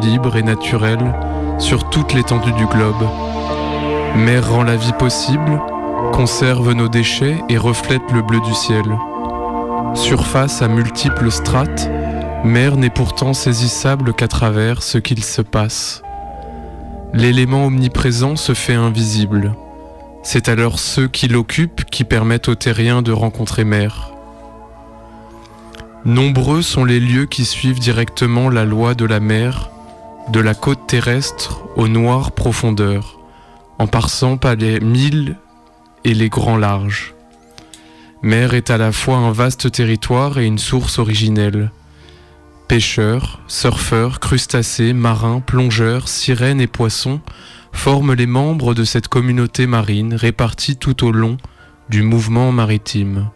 libre 0.00 0.36
et 0.36 0.42
naturelle 0.42 1.12
sur 1.58 1.90
toute 1.90 2.14
l'étendue 2.14 2.52
du 2.52 2.66
globe. 2.66 3.06
Mer 4.16 4.50
rend 4.50 4.62
la 4.62 4.76
vie 4.76 4.92
possible, 4.98 5.60
conserve 6.12 6.72
nos 6.72 6.88
déchets 6.88 7.36
et 7.50 7.58
reflète 7.58 8.10
le 8.14 8.22
bleu 8.22 8.40
du 8.40 8.54
ciel. 8.54 8.84
Surface 9.94 10.62
à 10.62 10.68
multiples 10.68 11.30
strates, 11.30 11.90
mer 12.44 12.76
n'est 12.76 12.90
pourtant 12.90 13.34
saisissable 13.34 14.14
qu'à 14.14 14.26
travers 14.26 14.82
ce 14.82 14.96
qu'il 14.96 15.22
se 15.22 15.42
passe. 15.42 16.02
L'élément 17.12 17.66
omniprésent 17.66 18.36
se 18.36 18.54
fait 18.54 18.74
invisible. 18.74 19.54
C'est 20.22 20.48
alors 20.48 20.78
ceux 20.78 21.08
qui 21.08 21.28
l'occupent 21.28 21.84
qui 21.84 22.04
permettent 22.04 22.48
aux 22.48 22.54
terriens 22.54 23.02
de 23.02 23.12
rencontrer 23.12 23.64
mer. 23.64 24.11
Nombreux 26.04 26.62
sont 26.62 26.84
les 26.84 26.98
lieux 26.98 27.26
qui 27.26 27.44
suivent 27.44 27.78
directement 27.78 28.50
la 28.50 28.64
loi 28.64 28.94
de 28.94 29.04
la 29.04 29.20
mer, 29.20 29.70
de 30.30 30.40
la 30.40 30.52
côte 30.52 30.88
terrestre 30.88 31.62
aux 31.76 31.86
noires 31.86 32.32
profondeurs, 32.32 33.20
en 33.78 33.86
passant 33.86 34.36
par 34.36 34.56
les 34.56 34.80
milles 34.80 35.36
et 36.02 36.12
les 36.12 36.28
grands 36.28 36.56
larges. 36.56 37.14
Mer 38.20 38.54
est 38.54 38.70
à 38.70 38.78
la 38.78 38.90
fois 38.90 39.16
un 39.16 39.30
vaste 39.30 39.70
territoire 39.70 40.38
et 40.38 40.46
une 40.46 40.58
source 40.58 40.98
originelle. 40.98 41.70
Pêcheurs, 42.66 43.40
surfeurs, 43.46 44.18
crustacés, 44.18 44.94
marins, 44.94 45.38
plongeurs, 45.38 46.08
sirènes 46.08 46.60
et 46.60 46.66
poissons 46.66 47.20
forment 47.72 48.14
les 48.14 48.26
membres 48.26 48.74
de 48.74 48.82
cette 48.82 49.06
communauté 49.06 49.68
marine 49.68 50.14
répartie 50.14 50.76
tout 50.76 51.06
au 51.06 51.12
long 51.12 51.36
du 51.88 52.02
mouvement 52.02 52.50
maritime. 52.50 53.30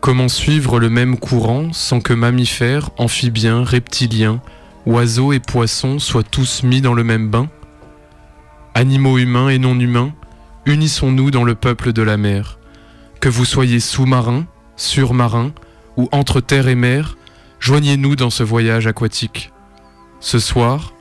Comment 0.00 0.28
suivre 0.28 0.80
le 0.80 0.88
même 0.88 1.18
courant 1.18 1.74
sans 1.74 2.00
que 2.00 2.14
mammifères, 2.14 2.88
amphibiens, 2.96 3.62
reptiliens, 3.64 4.40
oiseaux 4.86 5.34
et 5.34 5.40
poissons 5.40 5.98
soient 5.98 6.22
tous 6.22 6.62
mis 6.62 6.80
dans 6.80 6.94
le 6.94 7.04
même 7.04 7.28
bain? 7.28 7.50
Animaux 8.74 9.18
humains 9.18 9.50
et 9.50 9.58
non 9.58 9.78
humains, 9.78 10.14
unissons-nous 10.64 11.30
dans 11.30 11.44
le 11.44 11.54
peuple 11.54 11.92
de 11.92 12.00
la 12.00 12.16
mer. 12.16 12.58
Que 13.20 13.28
vous 13.28 13.44
soyez 13.44 13.78
sous-marin, 13.78 14.46
sur-marin 14.74 15.52
ou 15.98 16.08
entre 16.12 16.40
terre 16.40 16.68
et 16.68 16.74
mer, 16.74 17.18
joignez-nous 17.58 18.16
dans 18.16 18.30
ce 18.30 18.42
voyage 18.42 18.86
aquatique. 18.86 19.52
Ce 20.18 20.38
soir, 20.38 20.94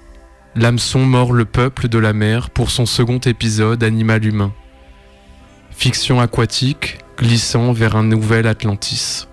l'hameçon 0.55 1.05
mord 1.05 1.31
le 1.31 1.45
peuple 1.45 1.87
de 1.87 1.99
la 1.99 2.11
mer 2.11 2.49
pour 2.49 2.69
son 2.69 2.85
second 2.85 3.19
épisode 3.19 3.81
Animal 3.81 4.25
humain. 4.25 4.51
Fiction 5.71 6.19
aquatique, 6.19 6.97
glissant 7.19 7.73
vers 7.73 7.97
un 7.97 8.03
nouvel 8.03 8.47
Atlantis. 8.47 9.28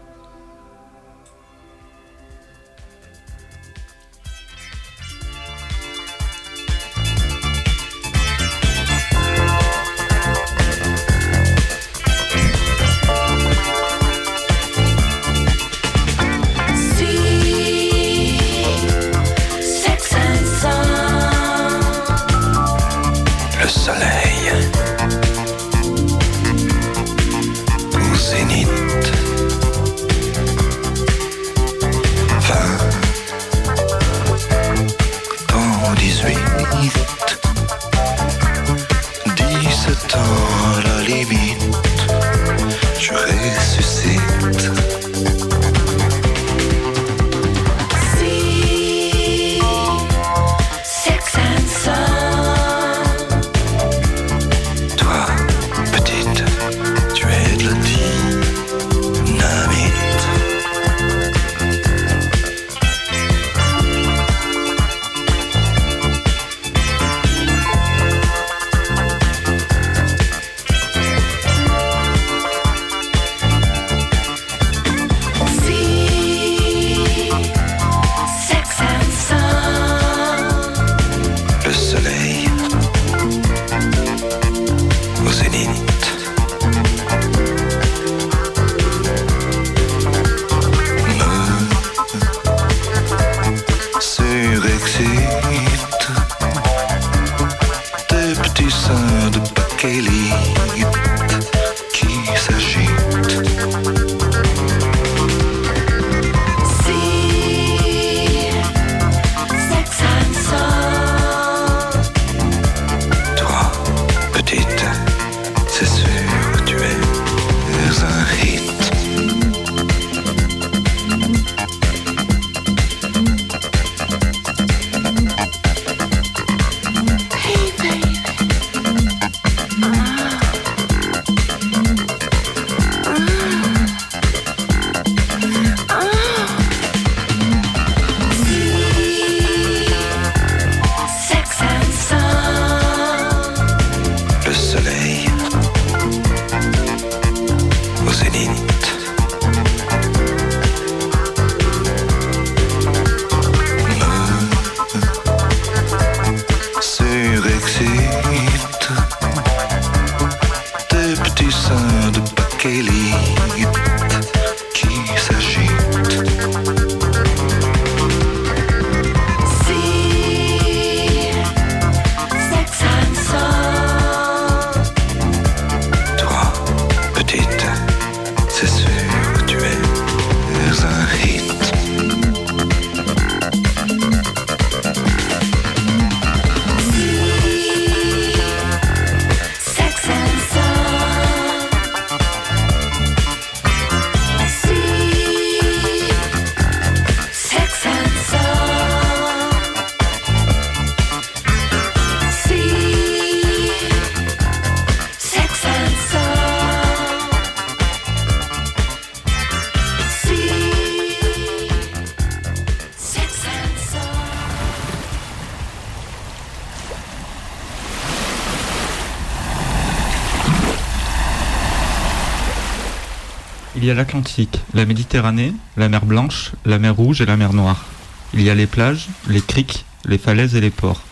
l'Atlantique, 223.96 224.60
la 224.74 224.84
Méditerranée, 224.84 225.54
la 225.76 225.88
mer 225.88 226.04
Blanche, 226.04 226.52
la 226.66 226.78
mer 226.78 226.94
Rouge 226.94 227.22
et 227.22 227.26
la 227.26 227.36
mer 227.36 227.54
Noire. 227.54 227.86
Il 228.34 228.42
y 228.42 228.50
a 228.50 228.54
les 228.54 228.66
plages, 228.66 229.08
les 229.26 229.40
criques, 229.40 229.86
les 230.04 230.18
falaises 230.18 230.54
et 230.54 230.60
les 230.60 230.70
ports. 230.70 231.02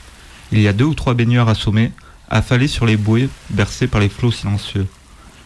Il 0.53 0.61
y 0.61 0.69
a 0.69 0.75
deux 0.75 0.85
ou 0.85 0.95
trois 0.95 1.15
baigneurs 1.15 1.49
assommés, 1.49 1.93
affalés 2.29 2.69
sur 2.69 2.85
les 2.85 2.99
bouées, 2.99 3.31
bercés 3.51 3.87
par 3.87 4.01
les 4.01 4.11
flots 4.11 4.31
silencieux. 4.31 4.87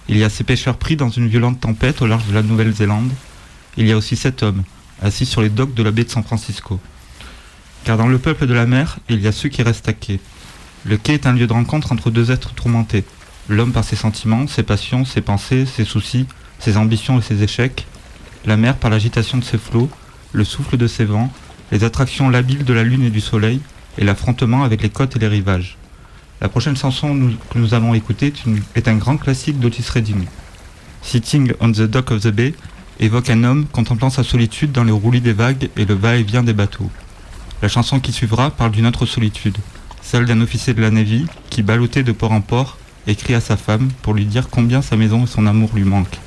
Il 0.09 0.17
y 0.17 0.25
a 0.25 0.31
ces 0.31 0.43
pêcheurs 0.43 0.77
pris 0.77 0.97
dans 0.97 1.11
une 1.11 1.29
violente 1.29 1.61
tempête 1.61 2.03
au 2.03 2.07
large 2.07 2.27
de 2.27 2.35
la 2.35 2.43
Nouvelle-Zélande. 2.43 3.13
Il 3.77 3.87
y 3.87 3.93
a 3.93 3.97
aussi 3.97 4.17
sept 4.17 4.43
hommes, 4.43 4.65
assis 5.01 5.25
sur 5.25 5.41
les 5.41 5.49
docks 5.49 5.75
de 5.75 5.83
la 5.85 5.93
baie 5.93 6.05
de 6.05 6.11
San 6.11 6.25
Francisco. 6.25 6.81
Car 7.85 7.97
dans 7.97 8.09
le 8.09 8.19
peuple 8.19 8.47
de 8.47 8.55
la 8.55 8.67
mer, 8.67 8.99
il 9.09 9.21
y 9.21 9.29
a 9.29 9.33
ceux 9.33 9.49
qui 9.49 9.63
restent 9.63 9.89
à 9.89 9.93
quai. 9.93 10.19
Le 10.85 10.97
quai 10.97 11.15
est 11.15 11.27
un 11.27 11.35
lieu 11.35 11.47
de 11.47 11.53
rencontre 11.53 11.93
entre 11.93 12.11
deux 12.11 12.33
êtres 12.33 12.55
tourmentés. 12.55 13.05
L'homme 13.49 13.73
par 13.73 13.85
ses 13.85 13.97
sentiments, 13.97 14.49
ses 14.49 14.65
passions, 14.65 15.05
ses 15.05 15.21
pensées, 15.21 15.67
ses 15.67 15.85
soucis, 15.85 16.27
ses 16.59 16.77
ambitions 16.77 17.19
et 17.19 17.23
ses 17.23 17.43
échecs. 17.43 17.87
La 18.45 18.57
mer 18.57 18.77
par 18.77 18.91
l'agitation 18.91 19.39
de 19.39 19.45
ses 19.45 19.59
flots, 19.59 19.91
le 20.33 20.45
souffle 20.45 20.77
de 20.77 20.87
ses 20.87 21.05
vents, 21.05 21.33
les 21.73 21.85
attractions 21.85 22.31
labiles 22.31 22.65
de 22.65 22.73
la 22.73 22.83
lune 22.83 23.03
et 23.03 23.11
du 23.11 23.21
soleil, 23.21 23.61
et 23.99 24.05
l'affrontement 24.05 24.63
avec 24.63 24.83
les 24.83 24.91
côtes 24.91 25.17
et 25.17 25.19
les 25.19 25.29
rivages. 25.29 25.77
La 26.41 26.49
prochaine 26.49 26.77
chanson 26.77 27.33
que 27.51 27.59
nous 27.59 27.75
allons 27.75 27.95
écouter 27.95 28.33
est, 28.77 28.89
un 28.89 28.95
grand 28.95 29.17
classique 29.17 29.59
d'Otis 29.59 29.91
Redding. 29.93 30.25
Sitting 31.03 31.53
on 31.61 31.73
the 31.73 31.83
Dock 31.83 32.13
of 32.13 32.23
the 32.23 32.29
Bay 32.29 32.55
évoque 33.01 33.31
un 33.31 33.43
homme 33.43 33.67
contemplant 33.67 34.11
sa 34.11 34.23
solitude 34.23 34.73
dans 34.73 34.85
les 34.85 34.93
roulis 34.93 35.21
des 35.21 35.33
vagues 35.33 35.69
et 35.77 35.85
le 35.85 35.95
va-et-vient 35.95 36.45
des 36.45 36.53
bateaux. 36.53 36.91
La 37.61 37.69
chanson 37.69 37.99
qui 37.99 38.13
suivra 38.13 38.51
parle 38.51 38.71
d'une 38.71 38.87
autre 38.87 39.05
solitude, 39.05 39.57
celle 40.01 40.27
d'un 40.27 40.41
officier 40.41 40.75
de 40.75 40.81
la 40.81 40.91
Navy 40.91 41.27
qui, 41.51 41.63
ballotté 41.63 42.05
de 42.05 42.13
port 42.13 42.33
en 42.33 42.41
port, 42.41 42.79
écrit 43.09 43.35
à 43.35 43.41
sa 43.41 43.57
femme 43.57 43.89
pour 44.03 44.15
lui 44.15 44.25
dire 44.25 44.49
combien 44.49 44.81
sa 44.81 44.97
maison 44.97 45.25
et 45.25 45.27
son 45.27 45.47
amour 45.47 45.71
lui 45.75 45.85
manquent. 45.85 46.21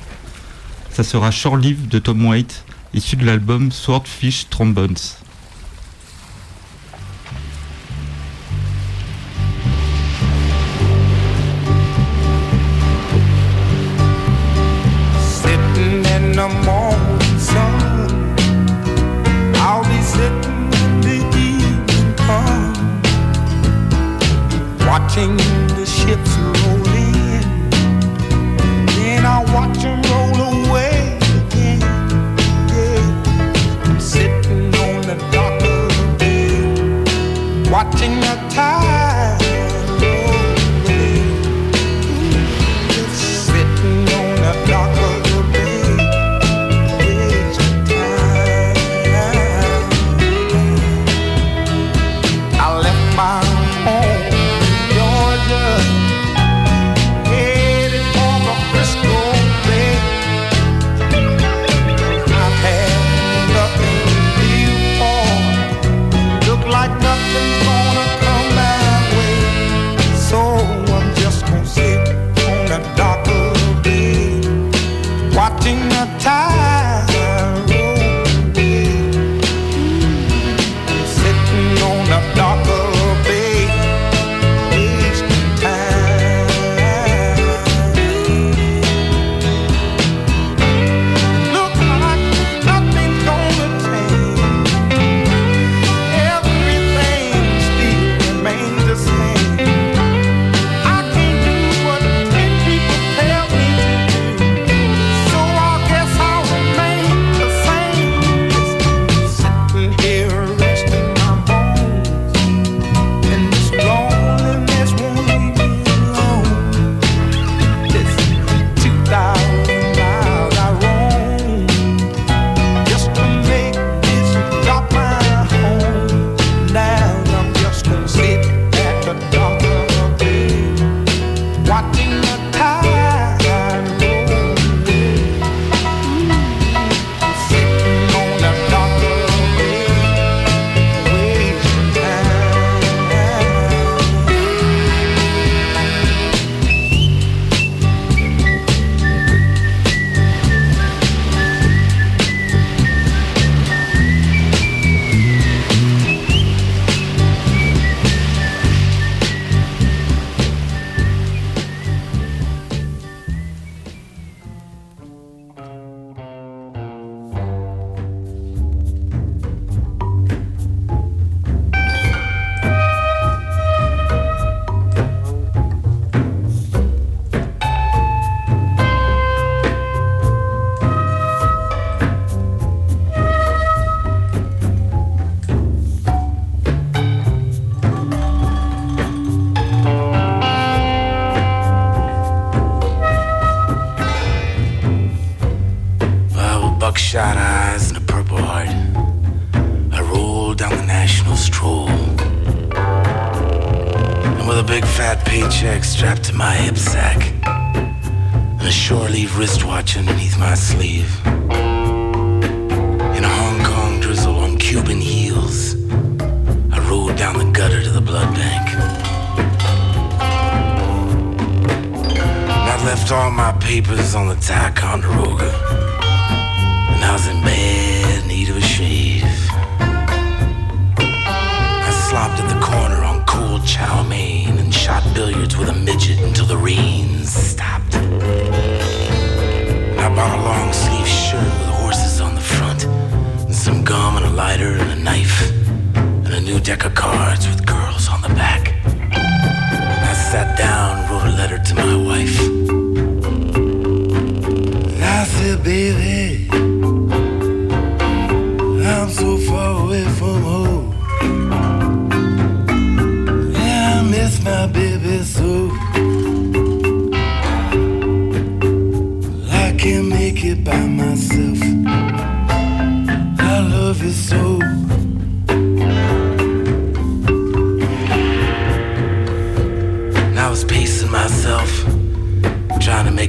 Ça 0.92 1.02
sera 1.02 1.30
Shore 1.30 1.56
Live 1.56 1.88
de 1.88 1.98
Tom 1.98 2.26
Waite, 2.26 2.64
issu 2.92 3.16
de 3.16 3.24
l'album 3.24 3.72
Swordfish 3.72 4.50
Trombones. 4.50 5.22
Bay, 38.02 38.12
watching 38.12 38.20
the 38.20 38.91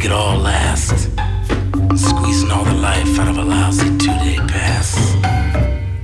make 0.04 0.12
it 0.12 0.16
all 0.16 0.38
last. 0.38 1.10
Squeezing 1.96 2.52
all 2.52 2.66
the 2.66 2.74
life 2.74 3.20
out 3.20 3.30
of 3.30 3.38
a 3.38 3.44
lousy 3.44 3.90
two 3.98 4.12
day 4.20 4.38
pass. 4.48 5.16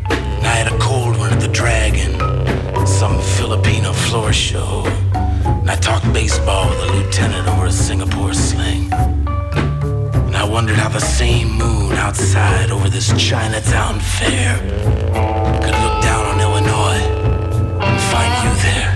And 0.10 0.48
I 0.48 0.56
had 0.62 0.72
a 0.72 0.78
cold 0.80 1.18
one 1.18 1.34
at 1.34 1.42
the 1.42 1.50
Dragon, 1.50 2.14
some 2.88 3.20
Filipino 3.38 3.92
floor 3.92 4.32
show. 4.32 4.84
And 5.44 5.70
I 5.70 5.76
talked 5.76 6.06
baseball 6.14 6.70
with 6.70 6.80
a 6.80 6.94
lieutenant 6.94 7.48
over 7.50 7.66
a 7.66 7.72
Singapore 7.72 8.34
sling. 8.34 8.90
And 8.94 10.36
I 10.36 10.46
wondered 10.46 10.78
how 10.78 10.90
the 10.90 11.02
same 11.02 11.50
moon 11.52 11.94
outside 11.94 12.72
over 12.72 12.90
this 12.90 13.12
Chinatown 13.18 14.00
fair 14.00 14.60
could 15.64 15.78
look 15.84 15.98
down 16.04 16.24
on 16.32 16.40
Illinois 16.40 17.04
and 17.86 18.02
find 18.12 18.34
you 18.46 18.64
there. 18.64 18.89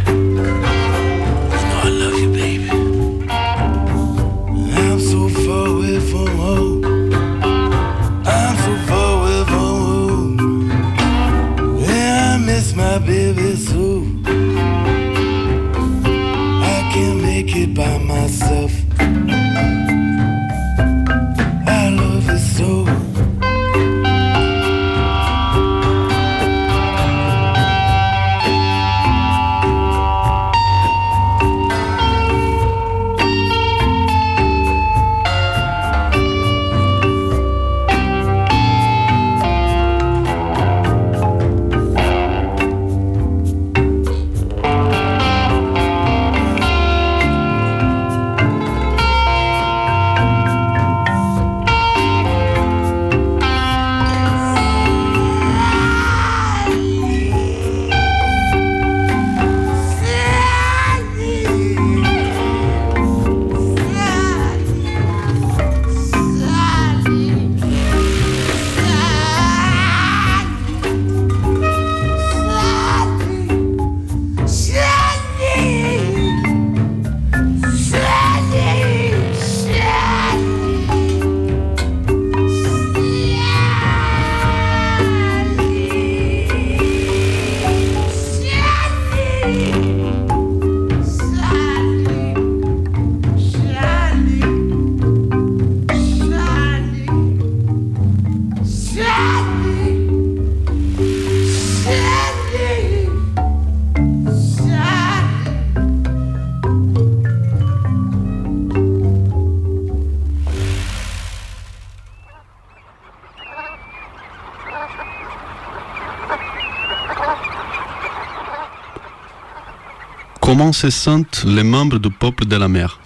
Comment 120.53 120.71
se 120.71 120.91
sentent 120.91 121.45
les 121.47 121.63
membres 121.63 121.97
du 121.97 122.11
peuple 122.11 122.45
de 122.45 122.55
la 122.55 122.67
mer? 122.67 122.99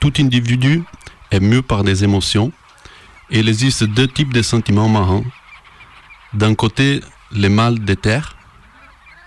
Tout 0.00 0.12
individu 0.18 0.82
est 1.30 1.38
mu 1.38 1.62
par 1.62 1.84
des 1.84 2.02
émotions 2.02 2.50
il 3.30 3.48
existe 3.48 3.84
deux 3.84 4.08
types 4.08 4.32
de 4.32 4.42
sentiments 4.42 4.88
marins. 4.88 5.22
D'un 6.34 6.56
côté, 6.56 7.02
le 7.30 7.48
mal 7.48 7.78
des 7.78 7.94
terres, 7.94 8.34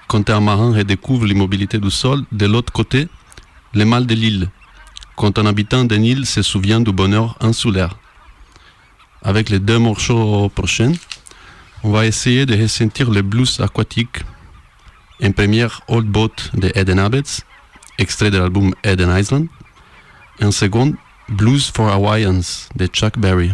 quand 0.09 0.29
un 0.29 0.41
marin 0.41 0.73
redécouvre 0.73 1.25
l'immobilité 1.25 1.77
du 1.77 1.89
sol. 1.89 2.25
De 2.33 2.45
l'autre 2.45 2.73
côté, 2.73 3.07
le 3.73 3.85
mal 3.85 4.05
de 4.05 4.15
l'île, 4.15 4.49
quand 5.15 5.39
un 5.39 5.45
habitant 5.45 5.85
d'une 5.85 6.03
île 6.03 6.25
se 6.25 6.41
souvient 6.41 6.81
du 6.81 6.91
bonheur 6.91 7.37
insulaire. 7.39 7.95
Avec 9.21 9.49
les 9.49 9.59
deux 9.59 9.79
morceaux 9.79 10.49
prochains, 10.49 10.91
on 11.83 11.91
va 11.91 12.05
essayer 12.05 12.45
de 12.45 12.61
ressentir 12.61 13.09
le 13.09 13.21
blues 13.21 13.61
aquatique 13.61 14.25
en 15.21 15.31
première 15.31 15.81
Old 15.87 16.07
Boat 16.07 16.51
de 16.53 16.71
Eden 16.75 16.99
Abbots, 16.99 17.43
extrait 17.97 18.31
de 18.31 18.37
l'album 18.37 18.73
Eden 18.83 19.09
Island. 19.17 19.47
En 20.41 20.51
seconde, 20.51 20.95
Blues 21.27 21.69
for 21.69 21.89
Hawaiians 21.89 22.69
de 22.75 22.87
Chuck 22.87 23.17
Berry. 23.17 23.51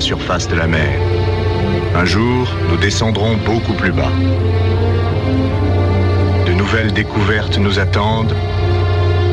Surface 0.00 0.48
de 0.48 0.56
la 0.56 0.66
mer. 0.66 0.98
Un 1.94 2.04
jour, 2.04 2.48
nous 2.70 2.76
descendrons 2.76 3.36
beaucoup 3.44 3.72
plus 3.72 3.92
bas. 3.92 4.12
De 6.46 6.52
nouvelles 6.52 6.92
découvertes 6.92 7.58
nous 7.58 7.78
attendent 7.78 8.34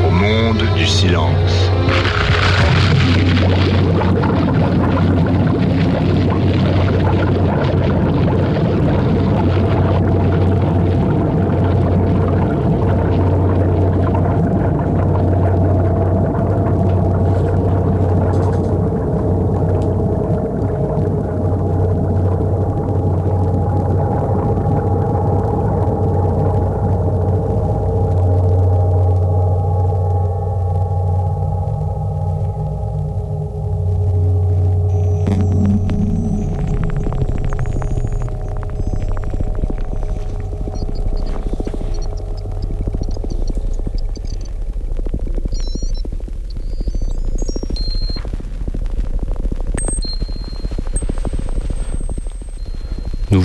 au 0.06 0.10
monde 0.10 0.62
du 0.76 0.86
silence. 0.86 1.70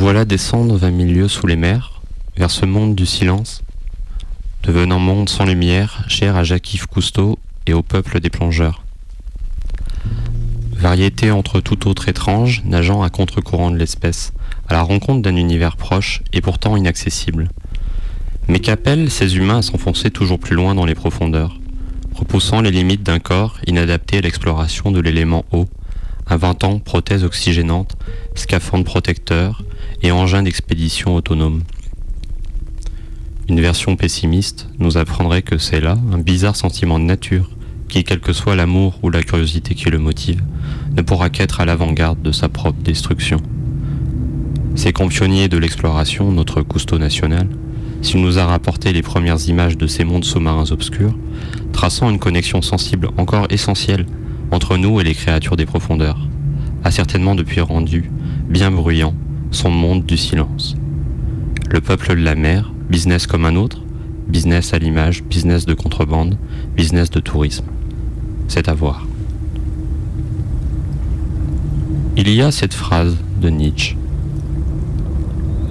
Voilà 0.01 0.25
descendre 0.25 0.77
vingt 0.77 0.89
mille 0.89 1.13
lieues 1.13 1.27
sous 1.27 1.45
les 1.45 1.55
mers, 1.55 2.01
vers 2.35 2.49
ce 2.49 2.65
monde 2.65 2.95
du 2.95 3.05
silence, 3.05 3.61
devenant 4.63 4.97
monde 4.97 5.29
sans 5.29 5.45
lumière, 5.45 6.05
cher 6.07 6.35
à 6.35 6.43
Jacques-Yves 6.43 6.87
Cousteau 6.87 7.37
et 7.67 7.73
au 7.73 7.83
peuple 7.83 8.19
des 8.19 8.31
plongeurs. 8.31 8.83
Variété 10.75 11.29
entre 11.29 11.59
tout 11.59 11.87
autre 11.87 12.09
étrange, 12.09 12.63
nageant 12.65 13.03
à 13.03 13.11
contre-courant 13.11 13.69
de 13.69 13.77
l'espèce, 13.77 14.33
à 14.67 14.73
la 14.73 14.81
rencontre 14.81 15.21
d'un 15.21 15.35
univers 15.35 15.77
proche 15.77 16.23
et 16.33 16.41
pourtant 16.41 16.75
inaccessible. 16.75 17.49
Mais 18.47 18.59
qu'appellent 18.59 19.11
ces 19.11 19.37
humains 19.37 19.59
à 19.59 19.61
s'enfoncer 19.61 20.09
toujours 20.09 20.39
plus 20.39 20.55
loin 20.55 20.73
dans 20.73 20.85
les 20.85 20.95
profondeurs, 20.95 21.59
repoussant 22.15 22.61
les 22.61 22.71
limites 22.71 23.03
d'un 23.03 23.19
corps 23.19 23.59
inadapté 23.67 24.17
à 24.17 24.21
l'exploration 24.21 24.89
de 24.89 24.99
l'élément 24.99 25.45
eau, 25.51 25.67
inventant 26.31 26.79
prothèses 26.79 27.23
oxygénantes, 27.23 27.95
scaphandres 28.35 28.85
protecteurs 28.85 29.63
et 30.01 30.11
engins 30.11 30.43
d'expédition 30.43 31.15
autonomes. 31.15 31.61
Une 33.49 33.59
version 33.59 33.95
pessimiste 33.97 34.69
nous 34.79 34.97
apprendrait 34.97 35.41
que 35.41 35.57
c'est 35.57 35.81
là 35.81 35.97
un 36.13 36.17
bizarre 36.17 36.55
sentiment 36.55 36.99
de 36.99 37.03
nature 37.03 37.49
qui, 37.89 38.05
quel 38.05 38.21
que 38.21 38.31
soit 38.31 38.55
l'amour 38.55 38.97
ou 39.03 39.09
la 39.09 39.21
curiosité 39.21 39.75
qui 39.75 39.89
le 39.89 39.99
motive, 39.99 40.41
ne 40.95 41.01
pourra 41.01 41.29
qu'être 41.29 41.59
à 41.59 41.65
l'avant-garde 41.65 42.21
de 42.21 42.31
sa 42.31 42.47
propre 42.47 42.81
destruction. 42.81 43.41
C'est 44.75 44.93
comme 44.93 45.09
pionnier 45.09 45.49
de 45.49 45.57
l'exploration, 45.57 46.31
notre 46.31 46.61
Cousteau 46.61 46.97
national, 46.97 47.49
s'il 48.01 48.21
nous 48.21 48.39
a 48.39 48.45
rapporté 48.45 48.93
les 48.93 49.01
premières 49.01 49.49
images 49.49 49.77
de 49.77 49.87
ces 49.87 50.05
mondes 50.05 50.23
sous-marins 50.23 50.71
obscurs, 50.71 51.13
traçant 51.73 52.09
une 52.09 52.19
connexion 52.19 52.61
sensible 52.61 53.09
encore 53.17 53.47
essentielle 53.49 54.05
entre 54.51 54.77
nous 54.77 54.99
et 54.99 55.03
les 55.03 55.15
créatures 55.15 55.55
des 55.55 55.65
profondeurs, 55.65 56.27
a 56.83 56.91
certainement 56.91 57.35
depuis 57.35 57.61
rendu, 57.61 58.11
bien 58.49 58.69
bruyant, 58.69 59.13
son 59.51 59.71
monde 59.71 60.05
du 60.05 60.17
silence. 60.17 60.75
Le 61.69 61.81
peuple 61.81 62.15
de 62.15 62.21
la 62.21 62.35
mer, 62.35 62.71
business 62.89 63.27
comme 63.27 63.45
un 63.45 63.55
autre, 63.55 63.81
business 64.27 64.73
à 64.73 64.79
l'image, 64.79 65.23
business 65.23 65.65
de 65.65 65.73
contrebande, 65.73 66.37
business 66.75 67.09
de 67.09 67.19
tourisme. 67.19 67.65
C'est 68.47 68.67
à 68.67 68.73
voir. 68.73 69.07
Il 72.17 72.29
y 72.29 72.41
a 72.41 72.51
cette 72.51 72.73
phrase 72.73 73.17
de 73.41 73.49
Nietzsche. 73.49 73.95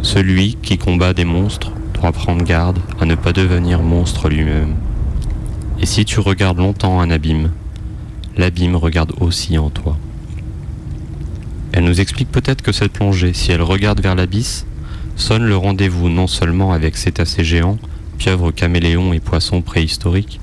Celui 0.02 0.56
qui 0.62 0.78
combat 0.78 1.12
des 1.12 1.26
monstres 1.26 1.72
doit 1.94 2.12
prendre 2.12 2.42
garde 2.42 2.78
à 2.98 3.04
ne 3.04 3.14
pas 3.14 3.32
devenir 3.32 3.82
monstre 3.82 4.30
lui-même. 4.30 4.74
Et 5.80 5.86
si 5.86 6.06
tu 6.06 6.20
regardes 6.20 6.58
longtemps 6.58 7.00
un 7.00 7.10
abîme, 7.10 7.50
l'abîme 8.36 8.76
regarde 8.76 9.12
aussi 9.20 9.58
en 9.58 9.70
toi. 9.70 9.96
Elle 11.72 11.84
nous 11.84 12.00
explique 12.00 12.30
peut-être 12.30 12.62
que 12.62 12.72
cette 12.72 12.92
plongée, 12.92 13.32
si 13.32 13.52
elle 13.52 13.62
regarde 13.62 14.00
vers 14.00 14.14
l'abysse, 14.14 14.66
sonne 15.16 15.44
le 15.44 15.56
rendez-vous 15.56 16.08
non 16.08 16.26
seulement 16.26 16.72
avec 16.72 16.96
cétacés 16.96 17.44
géants, 17.44 17.78
pieuvres 18.18 18.50
caméléons 18.50 19.12
et 19.12 19.20
poissons 19.20 19.62
préhistoriques, 19.62 20.40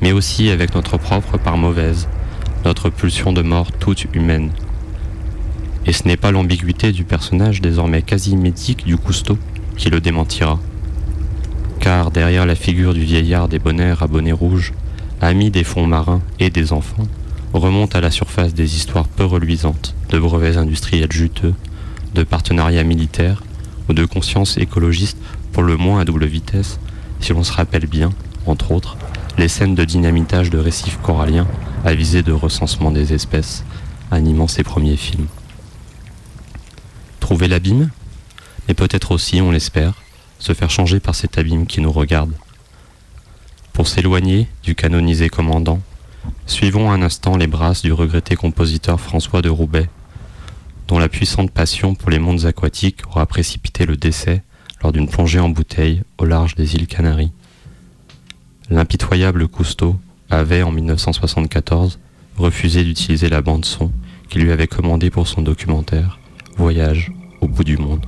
mais 0.00 0.12
aussi 0.12 0.48
avec 0.50 0.74
notre 0.74 0.96
propre 0.96 1.36
part 1.36 1.58
mauvaise, 1.58 2.08
notre 2.64 2.88
pulsion 2.90 3.32
de 3.32 3.42
mort 3.42 3.72
toute 3.72 4.06
humaine. 4.14 4.50
Et 5.86 5.92
ce 5.92 6.06
n'est 6.06 6.16
pas 6.16 6.30
l'ambiguïté 6.30 6.92
du 6.92 7.04
personnage 7.04 7.60
désormais 7.60 8.02
quasi 8.02 8.36
mythique 8.36 8.84
du 8.84 8.96
Cousteau 8.96 9.38
qui 9.76 9.90
le 9.90 10.00
démentira. 10.00 10.58
Car 11.80 12.10
derrière 12.10 12.46
la 12.46 12.54
figure 12.54 12.94
du 12.94 13.02
vieillard 13.02 13.48
des 13.48 13.58
bonnets 13.58 13.94
à 14.00 14.06
bonnet 14.06 14.32
rouge, 14.32 14.72
ami 15.20 15.50
des 15.50 15.64
fonds 15.64 15.86
marins 15.86 16.20
et 16.38 16.50
des 16.50 16.72
enfants, 16.72 17.06
remonte 17.52 17.96
à 17.96 18.00
la 18.00 18.10
surface 18.10 18.54
des 18.54 18.76
histoires 18.76 19.08
peu 19.08 19.24
reluisantes 19.24 19.94
de 20.08 20.18
brevets 20.18 20.56
industriels 20.56 21.12
juteux, 21.12 21.54
de 22.14 22.22
partenariats 22.22 22.84
militaires 22.84 23.42
ou 23.88 23.92
de 23.92 24.04
conscience 24.04 24.56
écologiste 24.56 25.18
pour 25.52 25.62
le 25.62 25.76
moins 25.76 26.00
à 26.00 26.04
double 26.04 26.26
vitesse, 26.26 26.78
si 27.20 27.32
l'on 27.32 27.42
se 27.42 27.52
rappelle 27.52 27.86
bien, 27.86 28.10
entre 28.46 28.72
autres, 28.72 28.96
les 29.38 29.48
scènes 29.48 29.74
de 29.74 29.84
dynamitage 29.84 30.50
de 30.50 30.58
récifs 30.58 30.98
coralliens 31.02 31.46
à 31.84 31.94
visée 31.94 32.22
de 32.22 32.32
recensement 32.32 32.90
des 32.90 33.12
espèces, 33.12 33.64
animant 34.10 34.48
ses 34.48 34.62
premiers 34.62 34.96
films. 34.96 35.28
Trouver 37.20 37.48
l'abîme? 37.48 37.90
Mais 38.68 38.74
peut-être 38.74 39.12
aussi, 39.12 39.40
on 39.40 39.50
l'espère, 39.50 39.94
se 40.38 40.52
faire 40.52 40.70
changer 40.70 41.00
par 41.00 41.14
cet 41.14 41.38
abîme 41.38 41.66
qui 41.66 41.80
nous 41.80 41.92
regarde. 41.92 42.32
Pour 43.72 43.88
s'éloigner 43.88 44.48
du 44.62 44.74
canonisé 44.74 45.28
commandant, 45.28 45.80
suivons 46.46 46.90
un 46.90 47.02
instant 47.02 47.36
les 47.36 47.46
brasses 47.46 47.82
du 47.82 47.92
regretté 47.92 48.36
compositeur 48.36 49.00
François 49.00 49.42
de 49.42 49.48
Roubaix, 49.48 49.88
dont 50.88 50.98
la 50.98 51.08
puissante 51.08 51.50
passion 51.50 51.94
pour 51.94 52.10
les 52.10 52.18
mondes 52.18 52.44
aquatiques 52.44 53.06
aura 53.08 53.26
précipité 53.26 53.86
le 53.86 53.96
décès 53.96 54.42
lors 54.82 54.92
d'une 54.92 55.08
plongée 55.08 55.40
en 55.40 55.48
bouteille 55.48 56.02
au 56.18 56.24
large 56.24 56.54
des 56.54 56.74
îles 56.74 56.86
Canaries. 56.86 57.32
L'impitoyable 58.70 59.48
Cousteau 59.48 59.96
avait, 60.30 60.62
en 60.62 60.72
1974, 60.72 61.98
refusé 62.36 62.84
d'utiliser 62.84 63.28
la 63.28 63.42
bande-son 63.42 63.90
qu'il 64.28 64.42
lui 64.42 64.52
avait 64.52 64.68
commandée 64.68 65.10
pour 65.10 65.28
son 65.28 65.42
documentaire 65.42 66.18
Voyage 66.56 67.12
au 67.40 67.48
bout 67.48 67.64
du 67.64 67.76
monde. 67.76 68.04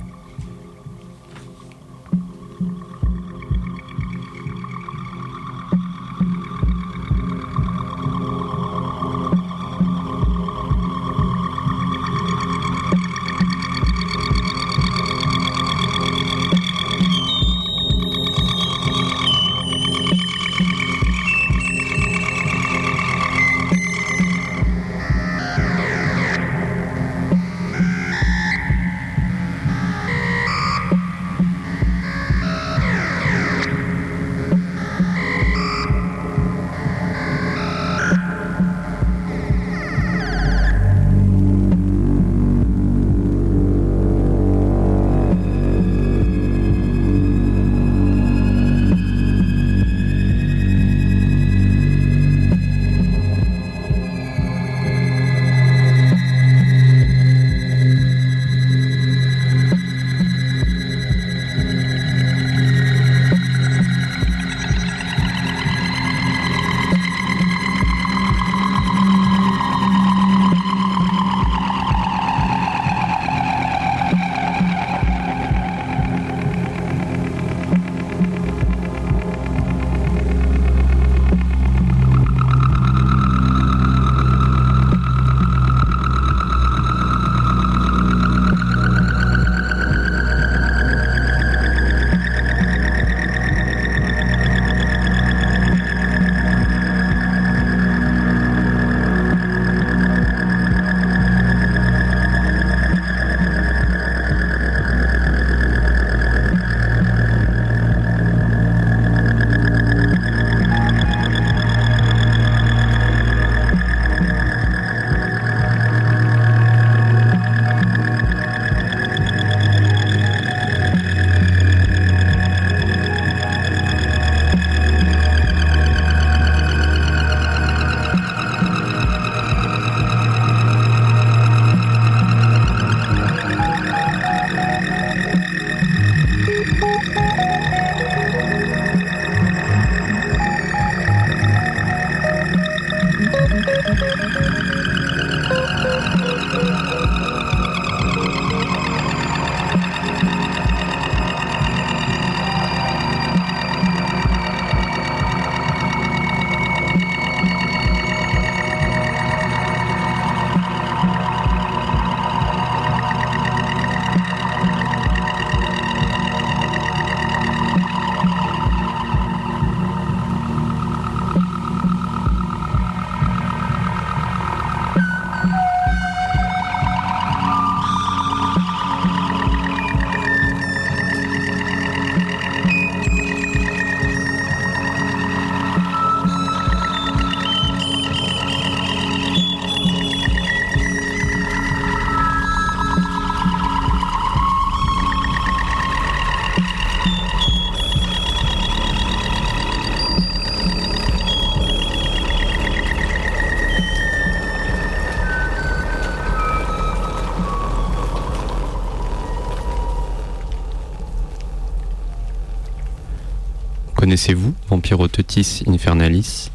Vampirotetis 214.93 215.63
infernalis 215.65 216.51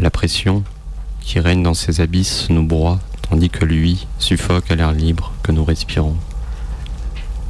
La 0.00 0.10
pression 0.10 0.64
qui 1.20 1.38
règne 1.38 1.62
dans 1.62 1.72
ces 1.72 2.00
abysses 2.00 2.50
nous 2.50 2.66
broie, 2.66 2.98
tandis 3.30 3.48
que 3.48 3.64
lui 3.64 4.08
suffoque 4.18 4.68
à 4.72 4.74
l'air 4.74 4.90
libre 4.90 5.32
que 5.44 5.52
nous 5.52 5.64
respirons. 5.64 6.16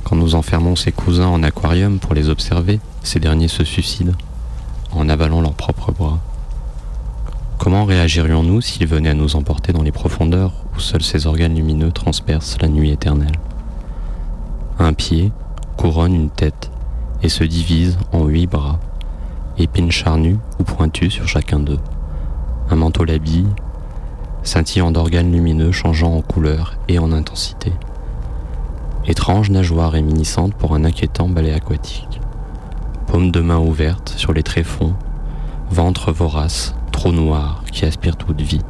Quand 0.04 0.14
nous 0.14 0.34
enfermons 0.34 0.76
ses 0.76 0.92
cousins 0.92 1.28
en 1.28 1.42
aquarium 1.42 2.00
pour 2.00 2.12
les 2.12 2.28
observer, 2.28 2.80
ces 3.02 3.18
derniers 3.18 3.48
se 3.48 3.64
suicident 3.64 4.12
en 4.92 5.08
avalant 5.08 5.40
leurs 5.40 5.54
propres 5.54 5.90
bras. 5.90 6.18
Comment 7.56 7.86
réagirions-nous 7.86 8.60
s'ils 8.60 8.86
venaient 8.86 9.10
à 9.10 9.14
nous 9.14 9.36
emporter 9.36 9.72
dans 9.72 9.82
les 9.82 9.92
profondeurs 9.92 10.52
où 10.76 10.80
seuls 10.80 11.02
ces 11.02 11.26
organes 11.26 11.54
lumineux 11.54 11.92
transpercent 11.92 12.58
la 12.60 12.68
nuit 12.68 12.90
éternelle? 12.90 13.38
Un 14.78 14.92
pied 14.92 15.32
couronne 15.78 16.14
une 16.14 16.30
tête 16.30 16.70
et 17.22 17.30
se 17.30 17.42
divise 17.42 17.96
en 18.12 18.26
huit 18.26 18.48
bras, 18.48 18.80
épines 19.58 19.90
charnues 19.90 20.38
ou 20.58 20.64
pointues 20.64 21.10
sur 21.10 21.26
chacun 21.26 21.58
d'eux. 21.58 21.80
Un 22.70 22.76
manteau 22.76 23.04
l'habille, 23.04 23.48
scintillant 24.42 24.90
d'organes 24.90 25.32
lumineux 25.32 25.72
changeant 25.72 26.14
en 26.14 26.22
couleur 26.22 26.78
et 26.88 26.98
en 26.98 27.12
intensité. 27.12 27.72
Étrange 29.06 29.50
nageoire 29.50 29.92
réminiscente 29.92 30.54
pour 30.54 30.74
un 30.74 30.84
inquiétant 30.84 31.28
balai 31.28 31.52
aquatique. 31.52 32.20
Paume 33.06 33.30
de 33.30 33.40
main 33.40 33.58
ouverte 33.58 34.12
sur 34.16 34.32
les 34.32 34.42
tréfonds, 34.42 34.94
ventre 35.70 36.12
vorace, 36.12 36.74
trop 36.92 37.12
noir 37.12 37.62
qui 37.72 37.84
aspire 37.84 38.16
toute 38.16 38.40
vie. 38.40 38.62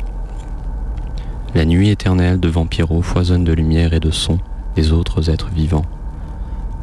La 1.54 1.64
nuit 1.64 1.88
éternelle 1.88 2.38
de 2.38 2.48
Vampiro 2.48 3.02
foisonne 3.02 3.44
de 3.44 3.52
lumière 3.52 3.94
et 3.94 4.00
de 4.00 4.10
son 4.10 4.38
des 4.76 4.92
autres 4.92 5.30
êtres 5.30 5.48
vivants. 5.48 5.86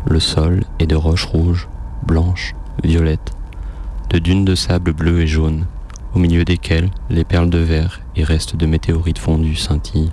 Le 0.05 0.19
sol 0.19 0.63
est 0.79 0.87
de 0.87 0.95
roches 0.95 1.25
rouges, 1.25 1.69
blanches, 2.05 2.55
violettes, 2.83 3.31
de 4.09 4.19
dunes 4.19 4.45
de 4.45 4.55
sable 4.55 4.93
bleu 4.93 5.21
et 5.21 5.27
jaune, 5.27 5.65
au 6.13 6.19
milieu 6.19 6.45
desquelles 6.45 6.89
les 7.09 7.23
perles 7.23 7.49
de 7.49 7.57
verre 7.57 8.01
et 8.15 8.23
restes 8.23 8.55
de 8.55 8.65
météorites 8.65 9.19
fondues 9.19 9.55
scintillent. 9.55 10.11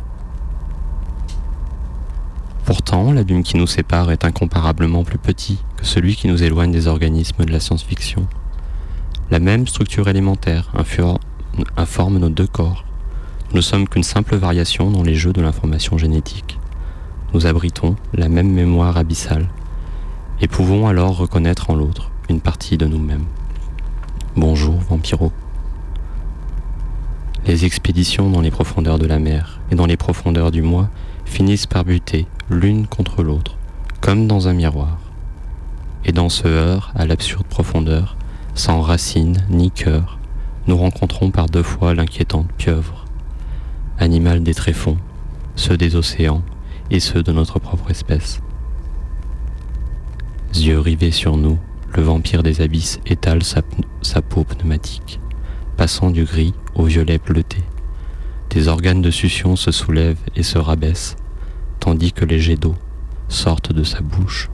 Pourtant, 2.65 3.13
l'abîme 3.13 3.43
qui 3.43 3.57
nous 3.57 3.67
sépare 3.67 4.11
est 4.11 4.25
incomparablement 4.25 5.05
plus 5.05 5.19
petit 5.19 5.59
que 5.77 5.85
celui 5.85 6.17
qui 6.17 6.29
nous 6.29 6.43
éloigne 6.43 6.73
des 6.73 6.87
organismes 6.87 7.45
de 7.45 7.53
la 7.53 7.61
science-fiction. 7.61 8.27
La 9.31 9.41
même 9.41 9.67
structure 9.67 10.09
élémentaire 10.09 10.73
informe 11.77 12.19
nos 12.19 12.31
deux 12.31 12.47
corps. 12.47 12.85
Nous 13.51 13.57
ne 13.57 13.63
sommes 13.63 13.89
qu'une 13.89 14.03
simple 14.03 14.37
variation 14.37 14.91
dans 14.91 15.03
les 15.03 15.15
jeux 15.15 15.33
de 15.33 15.43
l'information 15.43 15.99
génétique. 15.99 16.59
Nous 17.35 17.47
abritons 17.47 17.97
la 18.15 18.29
même 18.29 18.51
mémoire 18.51 18.97
abyssale 18.97 19.49
et 20.41 20.49
pouvons 20.49 20.87
alors 20.87 21.17
reconnaître 21.17 21.71
en 21.71 21.75
l'autre 21.75 22.11
une 22.29 22.41
partie 22.41 22.79
de 22.79 22.87
nous-mêmes. 22.87 23.25
Bonjour, 24.35 24.77
Vampiro. 24.89 25.31
Les 27.45 27.67
expéditions 27.67 28.31
dans 28.31 28.41
les 28.41 28.51
profondeurs 28.51 28.99
de 28.99 29.05
la 29.05 29.19
mer 29.19 29.61
et 29.71 29.75
dans 29.75 29.85
les 29.85 29.99
profondeurs 29.99 30.51
du 30.51 30.63
moi 30.63 30.89
finissent 31.27 31.67
par 31.67 31.85
buter 31.85 32.27
l'une 32.49 32.87
contre 32.87 33.23
l'autre, 33.23 33.59
comme 34.01 34.27
dans 34.27 34.49
un 34.49 34.55
miroir. 34.55 34.97
Et 36.07 36.13
dans 36.13 36.31
ce 36.31 36.49
heurt 36.49 36.93
à 36.95 37.05
l'absurde 37.05 37.45
profondeur, 37.45 38.17
sans 38.55 38.81
racines 38.81 39.45
ni 39.51 39.71
cœur, 39.71 40.19
nous 40.67 40.79
rencontrons 40.79 41.31
par 41.31 41.51
deux 41.51 41.63
fois 41.63 41.93
l'inquiétante 41.93 42.51
pieuvre, 42.57 43.05
animal 43.99 44.43
des 44.43 44.55
tréfonds, 44.55 44.97
ceux 45.57 45.77
des 45.77 45.95
océans 45.95 46.41
et 46.91 47.01
ceux 47.01 47.23
de 47.23 47.33
notre 47.33 47.59
propre 47.59 47.91
espèce. 47.91 48.41
Yeux 50.55 50.79
rivés 50.79 51.11
sur 51.11 51.37
nous, 51.37 51.59
le 51.95 52.03
vampire 52.03 52.43
des 52.43 52.61
abysses 52.61 53.01
étale 53.07 53.43
sa, 53.43 54.23
peau 54.23 54.45
pneumatique, 54.45 55.21
passant 55.77 56.11
du 56.11 56.25
gris 56.25 56.55
au 56.75 56.85
violet 56.85 57.19
bleuté. 57.19 57.59
Des 58.51 58.69
organes 58.69 59.03
de 59.03 59.11
succion 59.11 59.57
se 59.57 59.71
soulèvent 59.71 60.21
et 60.37 60.43
se 60.43 60.59
rabaissent, 60.59 61.17
tandis 61.81 62.13
que 62.13 62.25
les 62.25 62.39
jets 62.39 62.57
d'eau 62.57 62.75
sortent 63.29 63.73
de 63.73 63.85
sa 63.85 64.01
bouche. 64.01 64.49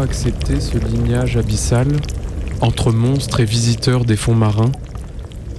Accepté 0.00 0.60
ce 0.60 0.78
lignage 0.78 1.36
abyssal, 1.36 1.88
entre 2.62 2.90
monstres 2.90 3.40
et 3.40 3.44
visiteurs 3.44 4.06
des 4.06 4.16
fonds 4.16 4.34
marins, 4.34 4.72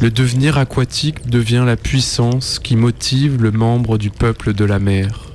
Le 0.01 0.09
devenir 0.09 0.57
aquatique 0.57 1.29
devient 1.29 1.63
la 1.63 1.75
puissance 1.75 2.57
qui 2.57 2.75
motive 2.75 3.39
le 3.39 3.51
membre 3.51 3.99
du 3.99 4.09
peuple 4.09 4.55
de 4.55 4.65
la 4.65 4.79
mer. 4.79 5.31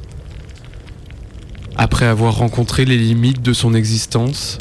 Après 1.76 2.06
avoir 2.06 2.38
rencontré 2.38 2.84
les 2.84 2.96
limites 2.96 3.42
de 3.42 3.52
son 3.52 3.74
existence, 3.74 4.58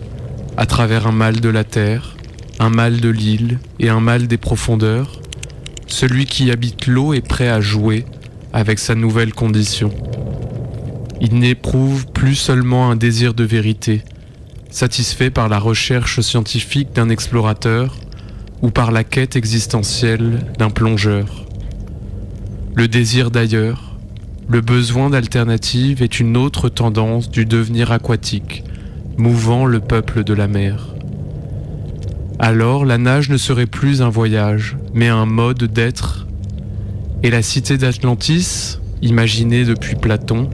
à 0.57 0.67
travers 0.67 1.07
un 1.07 1.11
mal 1.11 1.39
de 1.39 1.49
la 1.49 1.63
terre, 1.63 2.15
un 2.59 2.69
mal 2.69 3.01
de 3.01 3.09
l'île 3.09 3.57
et 3.79 3.89
un 3.89 3.99
mal 3.99 4.27
des 4.27 4.37
profondeurs, 4.37 5.21
celui 5.87 6.25
qui 6.25 6.51
habite 6.51 6.85
l'eau 6.85 7.15
est 7.15 7.27
prêt 7.27 7.49
à 7.49 7.61
jouer 7.61 8.05
avec 8.53 8.77
sa 8.77 8.93
nouvelle 8.93 9.33
condition. 9.33 9.89
Il 11.19 11.39
n'éprouve 11.39 12.05
plus 12.05 12.35
seulement 12.35 12.91
un 12.91 12.95
désir 12.95 13.33
de 13.33 13.43
vérité, 13.43 14.03
satisfait 14.75 15.29
par 15.29 15.47
la 15.47 15.57
recherche 15.57 16.19
scientifique 16.19 16.91
d'un 16.93 17.07
explorateur 17.07 17.95
ou 18.61 18.71
par 18.71 18.91
la 18.91 19.05
quête 19.05 19.37
existentielle 19.37 20.45
d'un 20.59 20.69
plongeur. 20.69 21.45
Le 22.75 22.89
désir 22.89 23.31
d'ailleurs, 23.31 23.95
le 24.49 24.59
besoin 24.59 25.09
d'alternative 25.09 26.03
est 26.03 26.19
une 26.19 26.35
autre 26.35 26.67
tendance 26.67 27.31
du 27.31 27.45
devenir 27.45 27.93
aquatique, 27.93 28.65
mouvant 29.17 29.65
le 29.65 29.79
peuple 29.79 30.25
de 30.25 30.33
la 30.33 30.47
mer. 30.47 30.93
Alors 32.37 32.83
la 32.83 32.97
nage 32.97 33.29
ne 33.29 33.37
serait 33.37 33.67
plus 33.67 34.01
un 34.01 34.09
voyage, 34.09 34.75
mais 34.93 35.07
un 35.07 35.25
mode 35.25 35.63
d'être. 35.63 36.27
Et 37.23 37.29
la 37.29 37.43
cité 37.43 37.77
d'Atlantis, 37.77 38.77
imaginée 39.01 39.63
depuis 39.63 39.95
Platon, 39.95 40.49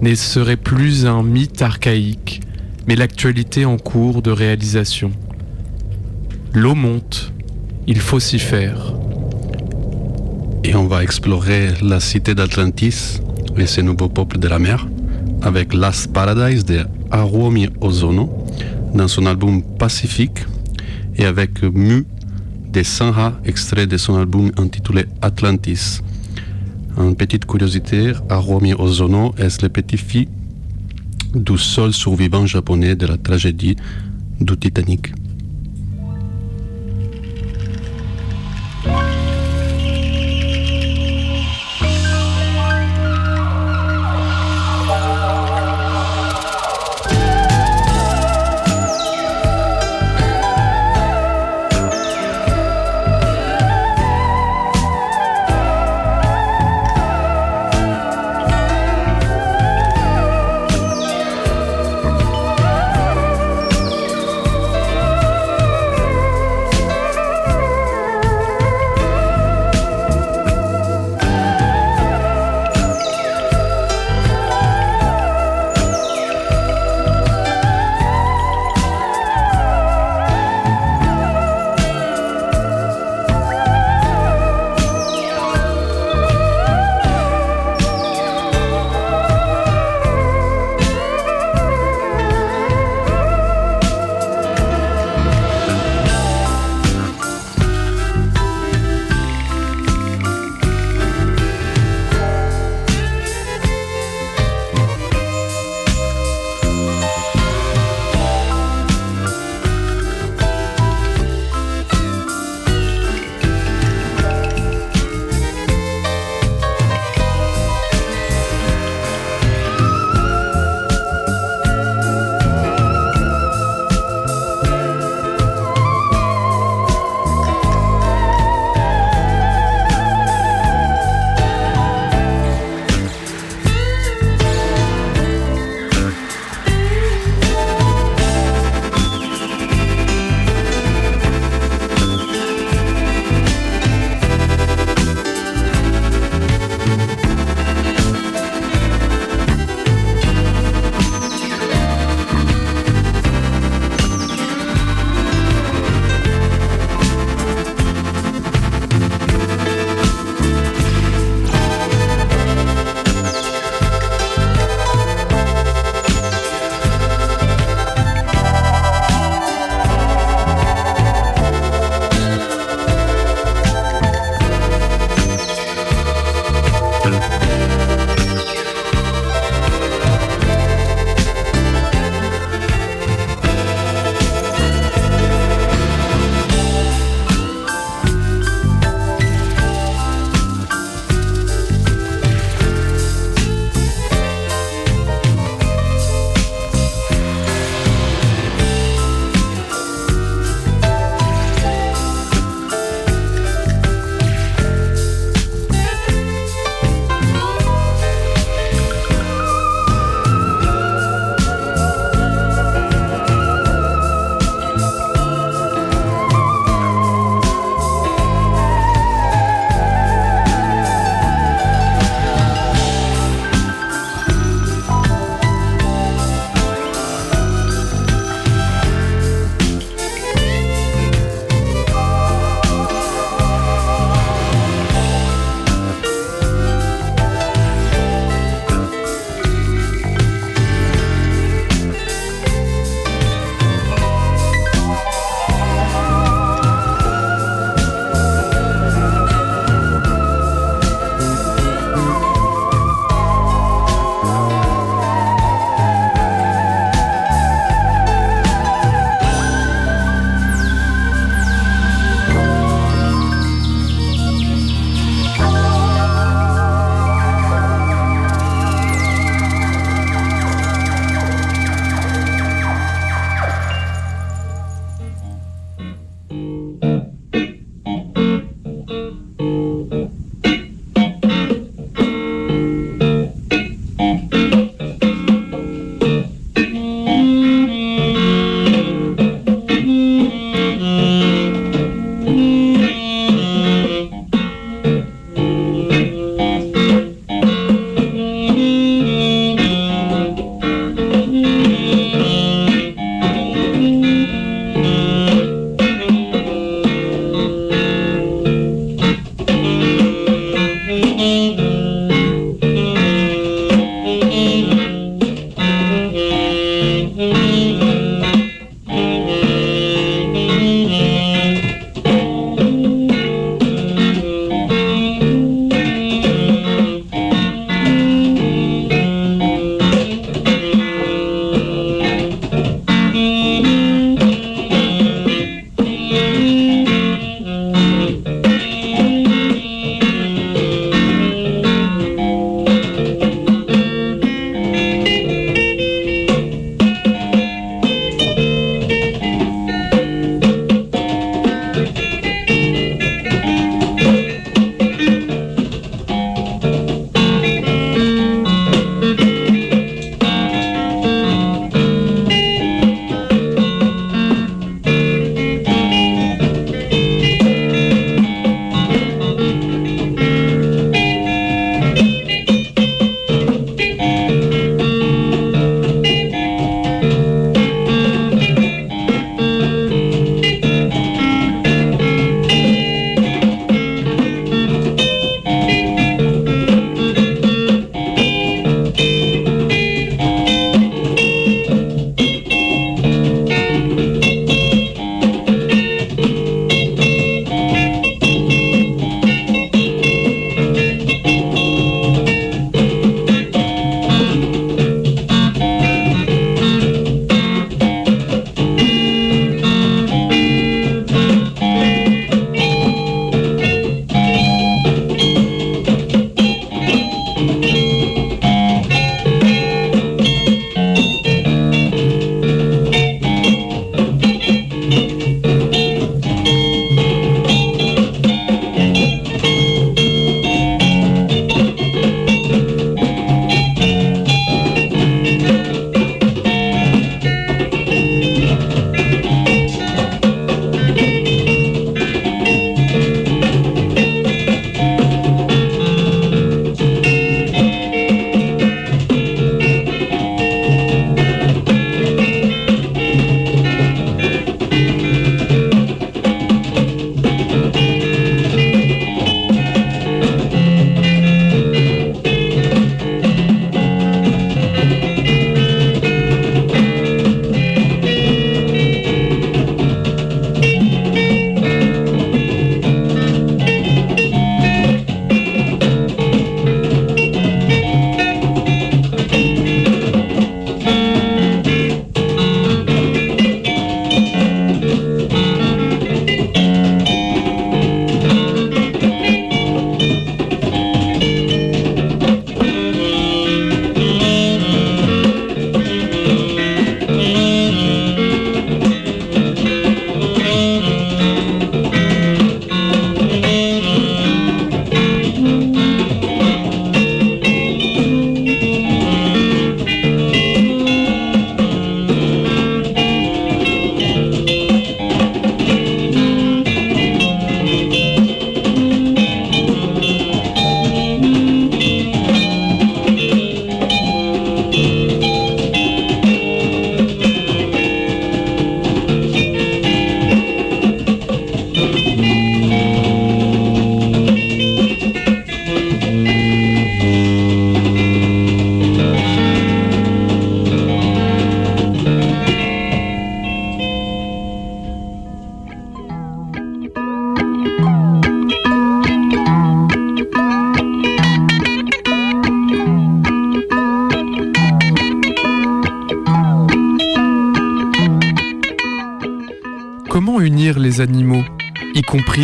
ne 0.00 0.14
serait 0.14 0.56
plus 0.56 1.06
un 1.06 1.24
mythe 1.24 1.60
archaïque, 1.60 2.40
mais 2.88 2.96
l'actualité 2.96 3.66
en 3.66 3.76
cours 3.76 4.22
de 4.22 4.30
réalisation. 4.30 5.12
L'eau 6.54 6.74
monte, 6.74 7.34
il 7.86 8.00
faut 8.00 8.18
s'y 8.18 8.38
faire. 8.38 8.94
Et 10.64 10.74
on 10.74 10.86
va 10.86 11.02
explorer 11.02 11.74
la 11.82 12.00
cité 12.00 12.34
d'Atlantis 12.34 13.20
et 13.58 13.66
ses 13.66 13.82
nouveaux 13.82 14.08
peuples 14.08 14.38
de 14.38 14.48
la 14.48 14.58
mer 14.58 14.88
avec 15.42 15.74
Last 15.74 16.14
Paradise 16.14 16.64
de 16.64 16.86
Haruomi 17.10 17.68
Ozono 17.82 18.46
dans 18.94 19.06
son 19.06 19.26
album 19.26 19.62
Pacifique 19.62 20.38
et 21.16 21.26
avec 21.26 21.62
Mu 21.62 22.06
de 22.72 22.82
Sanha, 22.82 23.38
extrait 23.44 23.86
de 23.86 23.98
son 23.98 24.16
album 24.16 24.50
intitulé 24.56 25.04
Atlantis. 25.20 26.00
Une 26.96 27.14
petite 27.14 27.44
curiosité, 27.44 28.12
Haruomi 28.30 28.72
Ozono 28.72 29.34
est 29.36 29.62
le 29.62 29.68
petit-fils 29.68 30.28
du 31.34 31.58
seul 31.58 31.92
survivant 31.92 32.46
japonais 32.46 32.96
de 32.96 33.06
la 33.06 33.16
tragédie 33.16 33.76
du 34.40 34.56
Titanic. 34.56 35.12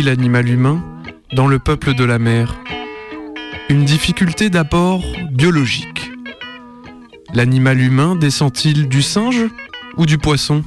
L'animal 0.05 0.47
humain, 0.47 0.83
dans 1.33 1.47
le 1.47 1.57
peuple 1.57 1.95
de 1.95 2.03
la 2.03 2.19
mer 2.19 2.59
Une 3.69 3.85
difficulté 3.85 4.51
d'abord 4.51 5.03
biologique. 5.31 6.11
L'animal 7.33 7.81
humain 7.81 8.15
descend-il 8.15 8.87
du 8.87 9.01
singe 9.01 9.45
ou 9.97 10.05
du 10.05 10.19
poisson? 10.19 10.63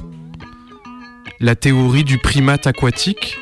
La 1.39 1.55
théorie 1.55 2.03
du 2.03 2.17
primate 2.17 2.67
aquatique, 2.67 3.39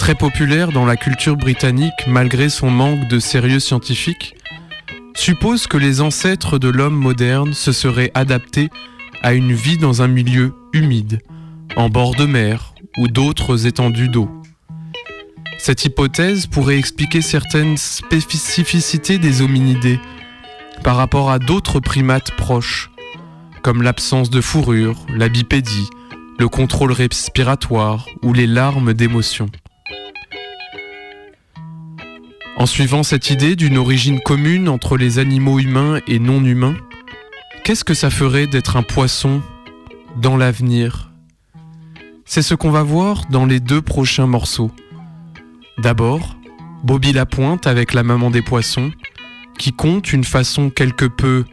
très 0.00 0.16
populaire 0.16 0.72
dans 0.72 0.84
la 0.84 0.96
culture 0.96 1.36
britannique 1.36 2.08
malgré 2.08 2.48
son 2.48 2.68
manque 2.68 3.06
de 3.06 3.20
sérieux 3.20 3.60
scientifique, 3.60 4.34
suppose 5.14 5.68
que 5.68 5.76
les 5.76 6.00
ancêtres 6.00 6.58
de 6.58 6.68
l'homme 6.68 6.96
moderne 6.96 7.54
se 7.54 7.70
seraient 7.70 8.10
adaptés 8.14 8.68
à 9.22 9.32
une 9.32 9.52
vie 9.52 9.78
dans 9.78 10.02
un 10.02 10.08
milieu 10.08 10.54
humide, 10.72 11.20
en 11.76 11.88
bord 11.88 12.16
de 12.16 12.26
mer 12.26 12.74
ou 12.98 13.06
d'autres 13.06 13.68
étendues 13.68 14.08
d'eau. 14.08 14.28
Cette 15.66 15.84
hypothèse 15.84 16.46
pourrait 16.46 16.78
expliquer 16.78 17.20
certaines 17.20 17.76
spécificités 17.76 19.18
des 19.18 19.42
hominidés 19.42 19.98
par 20.84 20.94
rapport 20.94 21.28
à 21.28 21.40
d'autres 21.40 21.80
primates 21.80 22.30
proches, 22.36 22.92
comme 23.62 23.82
l'absence 23.82 24.30
de 24.30 24.40
fourrure, 24.40 24.94
la 25.12 25.28
bipédie, 25.28 25.90
le 26.38 26.48
contrôle 26.48 26.92
respiratoire 26.92 28.06
ou 28.22 28.32
les 28.32 28.46
larmes 28.46 28.94
d'émotion. 28.94 29.50
En 32.56 32.66
suivant 32.66 33.02
cette 33.02 33.30
idée 33.30 33.56
d'une 33.56 33.76
origine 33.76 34.20
commune 34.20 34.68
entre 34.68 34.96
les 34.96 35.18
animaux 35.18 35.58
humains 35.58 35.98
et 36.06 36.20
non 36.20 36.44
humains, 36.44 36.76
qu'est-ce 37.64 37.82
que 37.82 37.94
ça 37.94 38.10
ferait 38.10 38.46
d'être 38.46 38.76
un 38.76 38.84
poisson 38.84 39.42
dans 40.16 40.36
l'avenir? 40.36 41.10
C'est 42.24 42.42
ce 42.42 42.54
qu'on 42.54 42.70
va 42.70 42.84
voir 42.84 43.24
dans 43.30 43.46
les 43.46 43.58
deux 43.58 43.82
prochains 43.82 44.28
morceaux. 44.28 44.70
D'abord, 45.78 46.36
Bobby 46.84 47.12
Lapointe 47.12 47.66
avec 47.66 47.92
la 47.92 48.02
maman 48.02 48.30
des 48.30 48.40
poissons, 48.40 48.92
qui 49.58 49.72
compte 49.72 50.12
une 50.12 50.24
façon 50.24 50.70
quelque 50.70 51.04
peu 51.04 51.44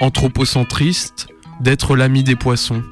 anthropocentriste 0.00 1.28
d'être 1.60 1.96
l'ami 1.96 2.22
des 2.22 2.36
poissons, 2.36 2.82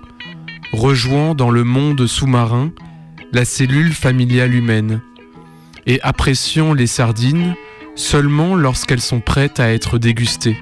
rejoignant 0.72 1.34
dans 1.34 1.50
le 1.50 1.62
monde 1.62 2.06
sous-marin 2.06 2.72
la 3.32 3.44
cellule 3.44 3.92
familiale 3.92 4.54
humaine, 4.54 5.00
et 5.86 6.00
appréciant 6.02 6.74
les 6.74 6.88
sardines 6.88 7.54
seulement 7.94 8.56
lorsqu'elles 8.56 9.00
sont 9.00 9.20
prêtes 9.20 9.60
à 9.60 9.72
être 9.72 9.98
dégustées. 9.98 10.58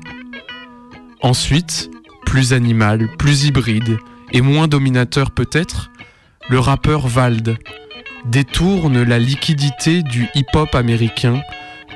Ensuite, 1.23 1.91
plus 2.27 2.53
animal, 2.53 3.09
plus 3.19 3.47
hybride 3.47 3.99
et 4.33 4.43
moins 4.43 4.69
dominateur 4.69 5.31
peut-être, 5.31 5.91
le 6.51 6.59
rappeur 6.59 7.09
Vald 7.09 7.59
détourne 8.25 9.03
la 9.03 9.19
liquidité 9.19 10.03
du 10.03 10.27
hip-hop 10.35 10.75
américain 10.75 11.41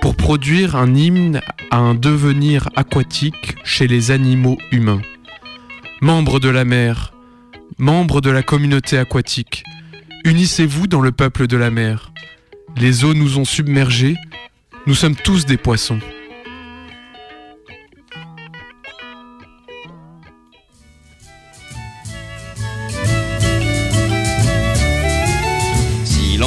pour 0.01 0.17
produire 0.17 0.77
un 0.77 0.95
hymne 0.95 1.41
à 1.71 1.79
un 1.79 1.95
devenir 1.95 2.69
aquatique 2.77 3.57
chez 3.65 3.87
les 3.87 4.11
animaux 4.11 4.59
humains. 4.71 5.03
Membres 6.01 6.41
de 6.41 6.49
la 6.49 6.65
mer, 6.65 7.13
membres 7.79 8.21
de 8.21 8.31
la 8.31 8.43
communauté 8.43 8.99
aquatique, 8.99 9.65
unissez-vous 10.25 10.87
dans 10.87 11.01
le 11.01 11.13
peuple 11.13 11.47
de 11.47 11.57
la 11.57 11.71
mer. 11.71 12.13
Les 12.77 13.05
eaux 13.05 13.15
nous 13.15 13.39
ont 13.39 13.45
submergés, 13.45 14.17
nous 14.87 14.95
sommes 14.95 15.17
tous 15.17 15.47
des 15.47 15.57
poissons. 15.57 16.01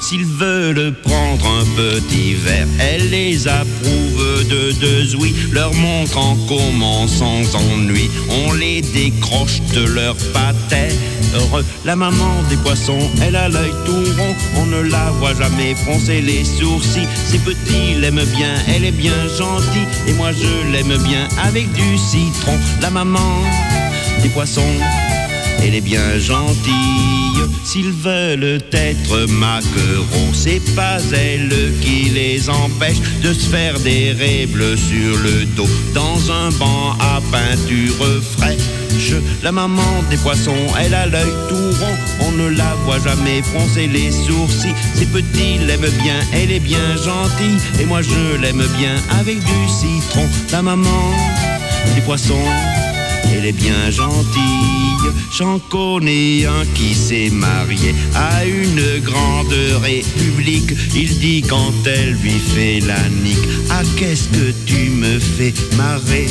S'ils 0.00 0.24
veulent 0.24 0.94
prendre 1.02 1.46
un 1.46 1.64
petit 1.76 2.34
verre, 2.34 2.66
elle 2.78 3.10
les 3.10 3.46
approuve 3.48 4.48
de 4.48 4.72
deux 4.72 5.16
ouïes, 5.16 5.34
leur 5.52 5.72
montre 5.74 6.18
en 6.18 6.36
comment 6.48 7.06
sans 7.06 7.54
ennui. 7.54 8.10
On 8.28 8.52
les 8.52 8.80
décroche 8.80 9.60
de 9.74 9.84
leur 9.84 10.16
patère. 10.32 10.92
La 11.84 11.94
maman 11.94 12.42
des 12.48 12.56
poissons, 12.56 12.98
elle 13.22 13.36
a 13.36 13.48
l'œil 13.48 13.72
tout 13.86 14.04
rond, 14.18 14.34
on 14.56 14.66
ne 14.66 14.80
la 14.80 15.10
voit 15.12 15.34
jamais 15.34 15.74
froncer 15.74 16.20
les 16.20 16.44
sourcils. 16.44 17.06
C'est 17.14 17.42
petit, 17.44 17.94
l'aime 18.00 18.22
bien, 18.36 18.54
elle 18.68 18.84
est 18.84 18.90
bien 18.90 19.14
gentille, 19.38 19.86
et 20.08 20.12
moi 20.14 20.32
je 20.32 20.72
l'aime 20.72 20.96
bien 21.04 21.28
avec 21.44 21.72
du 21.72 21.98
citron. 21.98 22.58
La 22.80 22.90
maman 22.90 23.42
des 24.22 24.28
poissons, 24.30 24.74
elle 25.62 25.74
est 25.74 25.80
bien 25.80 26.18
gentille. 26.18 27.19
S'ils 27.64 27.92
veulent 27.92 28.60
être 28.72 29.26
maquereaux, 29.28 30.32
c'est 30.32 30.62
pas 30.74 30.98
elle 31.12 31.72
qui 31.80 32.10
les 32.10 32.48
empêche 32.48 33.00
de 33.22 33.32
se 33.32 33.46
faire 33.48 33.78
des 33.80 34.46
bleues 34.46 34.76
sur 34.76 35.16
le 35.18 35.44
dos 35.56 35.68
dans 35.94 36.32
un 36.32 36.50
banc 36.52 36.96
à 37.00 37.20
peinture 37.30 38.22
fraîche. 38.36 38.58
La 39.42 39.50
maman 39.52 40.04
des 40.10 40.16
poissons, 40.18 40.66
elle 40.78 40.94
a 40.94 41.06
l'œil 41.06 41.32
tout 41.48 41.54
rond, 41.54 42.28
on 42.28 42.32
ne 42.32 42.48
la 42.48 42.74
voit 42.84 42.98
jamais 42.98 43.40
froncer 43.42 43.86
les 43.86 44.10
sourcils. 44.10 44.74
C'est 44.94 45.10
petit, 45.10 45.58
l'aime 45.66 45.88
bien, 46.02 46.20
elle 46.32 46.50
est 46.50 46.60
bien 46.60 46.96
gentille, 46.96 47.58
et 47.80 47.86
moi 47.86 48.02
je 48.02 48.40
l'aime 48.40 48.64
bien 48.76 48.94
avec 49.18 49.38
du 49.38 49.68
citron. 49.68 50.26
La 50.52 50.62
maman 50.62 51.14
des 51.94 52.02
poissons. 52.02 52.34
Elle 53.24 53.46
est 53.46 53.52
bien 53.52 53.90
gentille, 53.90 55.12
j'en 55.36 55.58
connais 55.58 56.46
un 56.46 56.64
qui 56.74 56.94
s'est 56.94 57.30
marié 57.30 57.94
à 58.14 58.44
une 58.44 59.00
grande 59.02 59.54
république. 59.82 60.72
Il 60.94 61.18
dit 61.18 61.42
quand 61.42 61.72
elle 61.86 62.14
lui 62.22 62.38
fait 62.54 62.80
la 62.80 63.08
nique, 63.22 63.48
ah 63.70 63.82
qu'est-ce 63.96 64.28
que 64.28 64.52
tu 64.66 64.90
me 64.90 65.18
fais 65.18 65.54
marrer? 65.76 66.28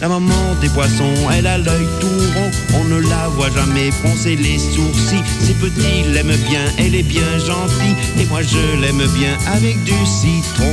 La 0.00 0.08
maman 0.08 0.54
des 0.60 0.68
poissons, 0.68 1.14
elle 1.36 1.46
a 1.48 1.58
l'œil 1.58 1.86
tout 2.00 2.06
rond, 2.06 2.50
on 2.80 2.84
ne 2.84 3.00
la 3.00 3.28
voit 3.28 3.50
jamais 3.50 3.90
froncer 3.90 4.36
les 4.36 4.58
sourcils. 4.58 5.24
C'est 5.40 5.58
petit, 5.58 6.04
l'aime 6.12 6.36
bien, 6.48 6.64
elle 6.78 6.94
est 6.94 7.02
bien 7.02 7.38
gentille, 7.38 7.96
et 8.20 8.24
moi 8.26 8.40
je 8.42 8.80
l'aime 8.80 9.04
bien 9.18 9.36
avec 9.52 9.82
du 9.82 9.94
citron. 10.06 10.72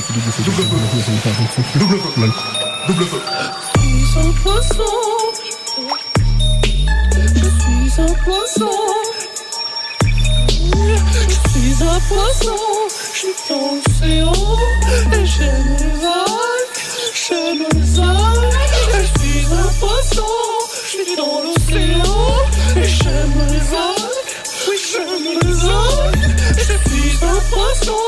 Double 0.00 0.32
feu. 0.32 0.42
Double 2.88 3.04
feu. 3.04 3.20
Je 3.76 4.06
suis 4.06 4.18
un 4.18 4.32
poisson. 4.42 4.92
Je 7.34 7.48
suis 7.60 8.00
un 8.00 8.14
poisson. 8.24 8.70
Je 11.28 11.38
suis 11.50 11.76
un 11.84 12.00
poisson. 12.08 12.60
Je 12.88 13.18
suis 13.18 13.34
dans 13.48 13.74
l'océan. 13.74 14.56
Et 15.12 15.26
j'aime 15.26 15.76
les 15.78 15.94
vagues. 16.00 16.78
J'aime 17.12 17.62
les 17.74 18.00
algues. 18.00 18.56
Je 18.94 19.04
suis 19.20 19.44
un 19.52 19.70
poisson. 19.80 20.30
Je 20.82 20.88
suis 20.88 21.16
dans 21.16 21.36
l'océan. 21.42 22.16
Et 22.76 22.84
j'aime 22.84 23.38
les 23.50 23.64
vagues. 23.68 24.32
Oui, 24.66 24.76
j'aime 24.90 25.26
les 25.42 25.58
algues. 25.68 26.30
Je 26.56 26.62
suis 26.62 27.18
un 27.22 27.40
poisson. 27.50 28.00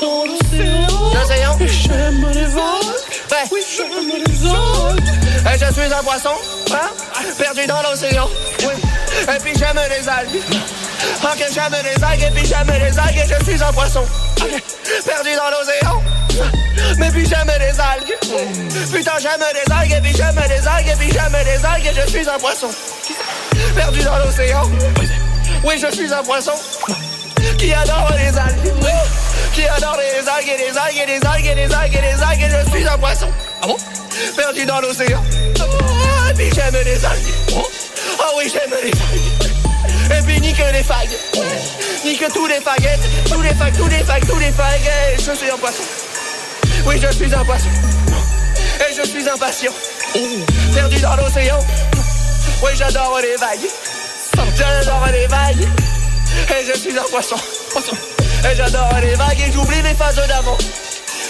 Dans 0.00 0.24
l'océan 0.24 1.56
et 1.60 1.68
j'aime 1.68 2.30
les 2.32 2.46
vagues. 2.46 2.94
Ouais. 3.30 3.44
Oui, 3.52 3.60
j'aime 3.76 4.08
les 4.08 4.32
vagues. 4.48 5.00
Et 5.46 5.58
je 5.58 5.72
suis 5.72 5.92
un 5.92 6.02
poisson, 6.02 6.30
hein, 6.72 6.90
perdu 7.38 7.66
dans 7.66 7.82
l'océan. 7.82 8.28
Oui. 8.60 8.74
Et 9.22 9.38
puis 9.40 9.52
j'aime 9.56 9.78
les 9.88 10.08
algues. 10.08 10.42
Ok, 11.22 11.44
j'aime 11.52 11.76
les 11.84 12.02
algues, 12.02 12.22
et 12.22 12.30
puis 12.30 12.46
j'aime 12.46 12.70
les 12.70 12.98
algues, 12.98 13.18
et 13.18 13.28
je 13.28 13.44
suis 13.44 13.62
un 13.62 13.72
poisson. 13.72 14.04
Perdu 14.36 15.30
dans 15.36 15.50
l'océan. 15.50 16.02
Mais 16.98 17.10
puis 17.10 17.26
j'aime 17.28 17.52
les 17.58 17.80
algues. 17.80 18.16
Putain, 18.92 19.12
j'aime 19.20 19.44
les 19.52 19.72
algues, 19.72 19.92
et 19.92 20.00
puis 20.00 20.14
j'aime 20.16 20.40
les 20.48 20.66
algues, 20.66 20.88
et 20.88 20.96
puis 20.96 21.12
j'aime 21.12 21.36
les 21.44 21.64
algues, 21.64 21.86
et 21.86 22.00
je 22.00 22.10
suis 22.10 22.28
un 22.28 22.38
poisson. 22.38 22.68
Perdu 23.76 24.02
dans 24.02 24.18
l'océan. 24.18 24.70
Oui, 25.62 25.78
je 25.78 25.94
suis 25.94 26.12
un 26.12 26.22
poisson. 26.22 26.52
Qui 27.58 27.72
adore 27.72 28.12
les 28.16 28.36
algues. 28.38 28.72
Qui 29.54 29.64
adore 29.68 29.96
les 29.96 30.28
algues, 30.28 30.48
et 30.48 30.58
les 30.58 30.76
algues, 30.76 30.98
et 30.98 31.06
les 31.06 31.24
algues, 31.24 31.46
et 31.46 31.54
les 31.54 31.72
algues, 31.72 31.94
et 31.94 32.00
les 32.00 32.22
algues, 32.22 32.42
et 32.42 32.50
je 32.50 32.70
suis 32.72 32.88
un 32.88 32.98
poisson. 32.98 33.28
Ah 33.62 33.68
bon? 33.68 33.76
Perdu 34.36 34.66
dans 34.66 34.80
l'océan. 34.80 35.22
Ah, 35.60 36.30
et 36.30 36.34
puis 36.34 36.50
j'aime 36.52 36.74
les 36.84 37.04
algues. 37.04 37.34
Ah 38.18 38.30
oui, 38.36 38.52
j'aime 38.52 38.74
les 38.82 38.90
algues. 38.90 40.18
Et 40.18 40.22
puis 40.26 40.40
nique 40.40 40.58
les 40.72 40.82
fags. 40.82 41.08
Nique 42.04 42.24
tous 42.32 42.46
les 42.48 42.60
faguettes. 42.60 43.00
Tous 43.30 43.42
les 43.42 43.54
fags, 43.54 43.76
tous 43.76 43.86
les 43.86 44.02
fags, 44.02 44.26
tous 44.26 44.38
les 44.40 44.50
fags. 44.50 44.90
Et 45.14 45.22
je 45.22 45.32
suis 45.32 45.50
un 45.50 45.56
poisson. 45.56 45.84
Oui, 46.84 47.00
je 47.00 47.12
suis 47.14 47.32
un 47.32 47.44
poisson. 47.44 47.68
Et 48.80 48.92
je 48.92 49.08
suis 49.08 49.28
impatient. 49.28 49.72
Perdu 50.74 50.98
dans 50.98 51.14
l'océan. 51.14 51.60
Oui, 52.60 52.72
j'adore 52.74 53.20
les 53.22 53.36
vagues. 53.36 53.70
J'adore 54.56 55.06
les 55.12 55.28
vagues. 55.28 55.68
Et 56.50 56.66
je 56.66 56.76
suis 56.76 56.98
un. 56.98 57.04
Poisson. 57.08 57.36
Et 58.50 58.56
j'adore 58.56 58.90
les 59.00 59.14
vagues 59.14 59.40
et 59.40 59.52
j'oublie 59.52 59.82
les 59.82 59.94
phases 59.94 60.16
d'avant. 60.28 60.58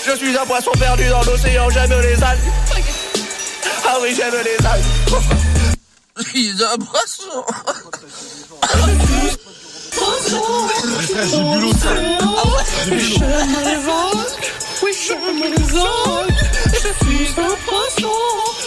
Je 0.06 0.16
suis 0.16 0.36
un 0.36 0.44
poisson 0.44 0.72
perdu 0.78 1.08
dans 1.08 1.22
l'océan, 1.22 1.70
j'aime 1.70 2.00
les 2.00 2.22
algues. 2.22 2.52
Ah 3.86 3.98
oui, 4.02 4.14
j'aime 4.16 4.34
les 4.44 4.66
algues. 4.66 4.84
Je 6.16 6.22
suis 6.22 6.50
un 6.62 6.76
poisson. 6.84 7.44
J'aime 12.90 13.56
les 13.64 13.76
vagues. 13.76 14.28
Oui, 14.82 14.92
j'aime 15.06 15.40
les 15.42 15.62
vagues. 15.62 16.38
Je 16.72 16.90
suis 17.04 17.28
un 17.38 17.54
poisson. 17.66 18.14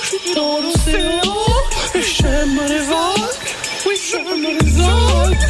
Je 0.02 0.08
suis 0.08 0.36
dans 0.36 0.58
l'océan 0.62 1.22
et 1.96 2.02
j'aime 2.02 2.60
les 2.68 2.80
vagues. 2.80 3.36
Oui, 3.86 3.96
j'aime 4.10 4.42
les 4.42 4.58
vagues. 4.82 5.48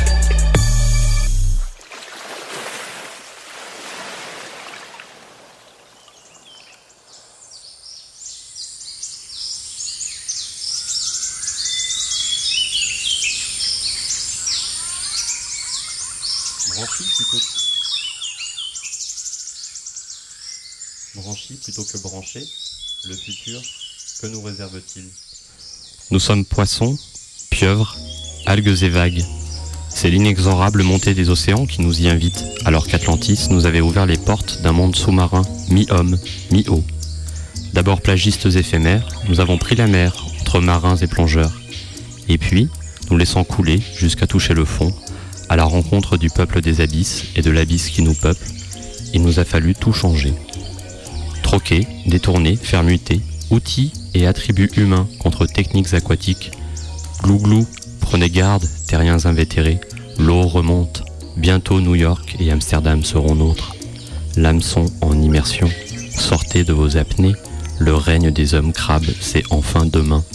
Le 22.36 23.16
futur, 23.16 23.62
que 24.22 24.28
nous 24.28 24.42
réserve-t-il? 24.42 25.06
Nous 26.12 26.20
sommes 26.20 26.44
poissons, 26.44 26.98
pieuvres, 27.50 27.96
algues 28.46 28.84
et 28.84 28.90
vagues. 28.90 29.24
C'est 29.90 30.10
l'inexorable 30.10 30.84
montée 30.84 31.14
des 31.14 31.30
océans 31.30 31.66
qui 31.66 31.82
nous 31.82 32.02
y 32.02 32.10
invite, 32.10 32.44
alors 32.66 32.88
qu'Atlantis 32.88 33.48
nous 33.50 33.66
avait 33.66 33.82
ouvert 33.82 34.06
les 34.06 34.18
portes 34.18 34.62
d'un 34.62 34.74
monde 34.74 34.96
sous-marin, 34.96 35.44
mi-homme, 35.70 36.18
mi-eau. 36.52 36.84
D'abord 37.74 38.02
plagistes 38.02 38.48
éphémères, 38.48 39.08
nous 39.30 39.40
avons 39.40 39.58
pris 39.58 39.76
la 39.76 39.88
mer 39.88 40.26
entre 40.42 40.60
marins 40.60 40.98
et 40.98 41.08
plongeurs. 41.08 41.62
Et 42.28 42.38
puis, 42.38 42.68
nous 43.10 43.18
laissant 43.18 43.46
couler 43.46 43.82
jusqu'à 43.96 44.28
toucher 44.28 44.54
le 44.54 44.66
fond, 44.66 44.94
à 45.48 45.56
la 45.56 45.64
rencontre 45.64 46.18
du 46.18 46.30
peuple 46.30 46.60
des 46.60 46.82
abysses 46.82 47.24
et 47.38 47.42
de 47.42 47.52
l'abysse 47.52 47.90
qui 47.90 48.02
nous 48.02 48.16
peuple, 48.16 48.46
il 49.14 49.22
nous 49.22 49.40
a 49.40 49.46
fallu 49.46 49.76
tout 49.76 49.94
changer. 49.94 50.34
Troquer, 51.48 51.88
détourner, 52.06 52.58
faire 52.58 52.84
muter, 52.84 53.22
outils 53.52 53.94
et 54.14 54.28
attributs 54.28 54.70
humains 54.76 55.08
contre 55.18 55.46
techniques 55.46 55.94
aquatiques. 55.94 56.52
Glouglou, 57.24 57.66
prenez 58.02 58.30
garde, 58.30 58.66
terriens 58.86 59.26
invétérés, 59.26 59.80
l'eau 60.20 60.42
remonte, 60.42 61.04
bientôt 61.38 61.80
New 61.80 61.96
York 61.96 62.36
et 62.42 62.52
Amsterdam 62.52 63.06
seront 63.06 63.36
nôtres. 63.36 63.78
L'hameçon 64.36 64.88
en 65.00 65.18
immersion, 65.22 65.70
sortez 66.10 66.66
de 66.66 66.74
vos 66.74 66.98
apnées, 66.98 67.36
le 67.80 67.96
règne 67.96 68.30
des 68.30 68.54
hommes 68.54 68.74
crabes, 68.74 69.08
c'est 69.22 69.44
enfin 69.50 69.86
demain. 69.86 70.26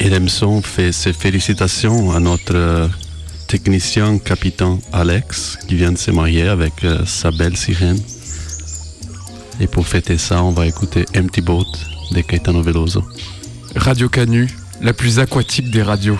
Et 0.00 0.10
l'Emson 0.10 0.60
fait 0.60 0.92
ses 0.92 1.14
félicitations 1.14 2.12
à 2.12 2.20
notre 2.20 2.54
euh, 2.54 2.88
technicien 3.48 4.18
capitaine 4.18 4.80
Alex 4.92 5.56
qui 5.66 5.76
vient 5.76 5.92
de 5.92 5.98
se 5.98 6.10
marier 6.10 6.46
avec 6.46 6.84
euh, 6.84 7.06
sa 7.06 7.30
belle 7.30 7.56
sirène. 7.56 7.98
Et 9.60 9.66
pour 9.66 9.86
fêter 9.86 10.18
ça, 10.18 10.42
on 10.42 10.50
va 10.50 10.66
écouter 10.66 11.04
Empty 11.16 11.40
Boat 11.40 11.64
de 12.10 12.20
Caetano 12.20 12.62
Veloso. 12.62 13.04
Radio 13.76 14.08
Canu, 14.08 14.48
la 14.80 14.92
plus 14.92 15.18
aquatique 15.18 15.70
des 15.70 15.82
radios. 15.82 16.18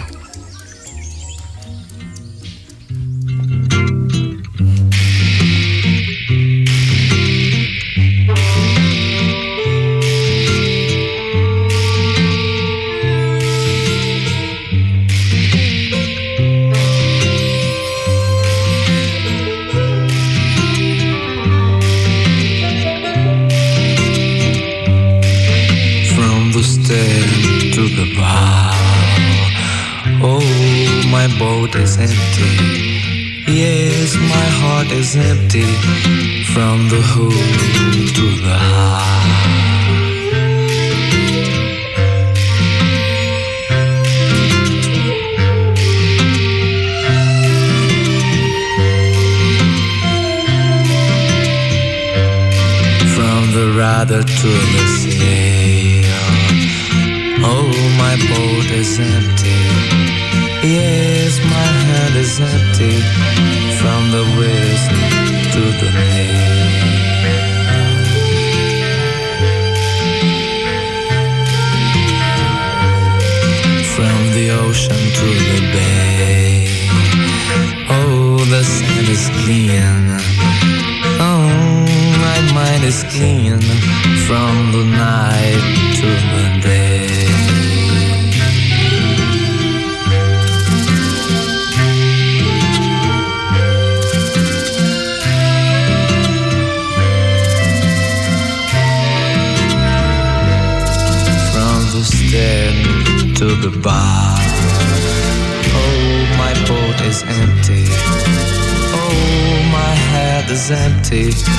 reality. 111.11 111.54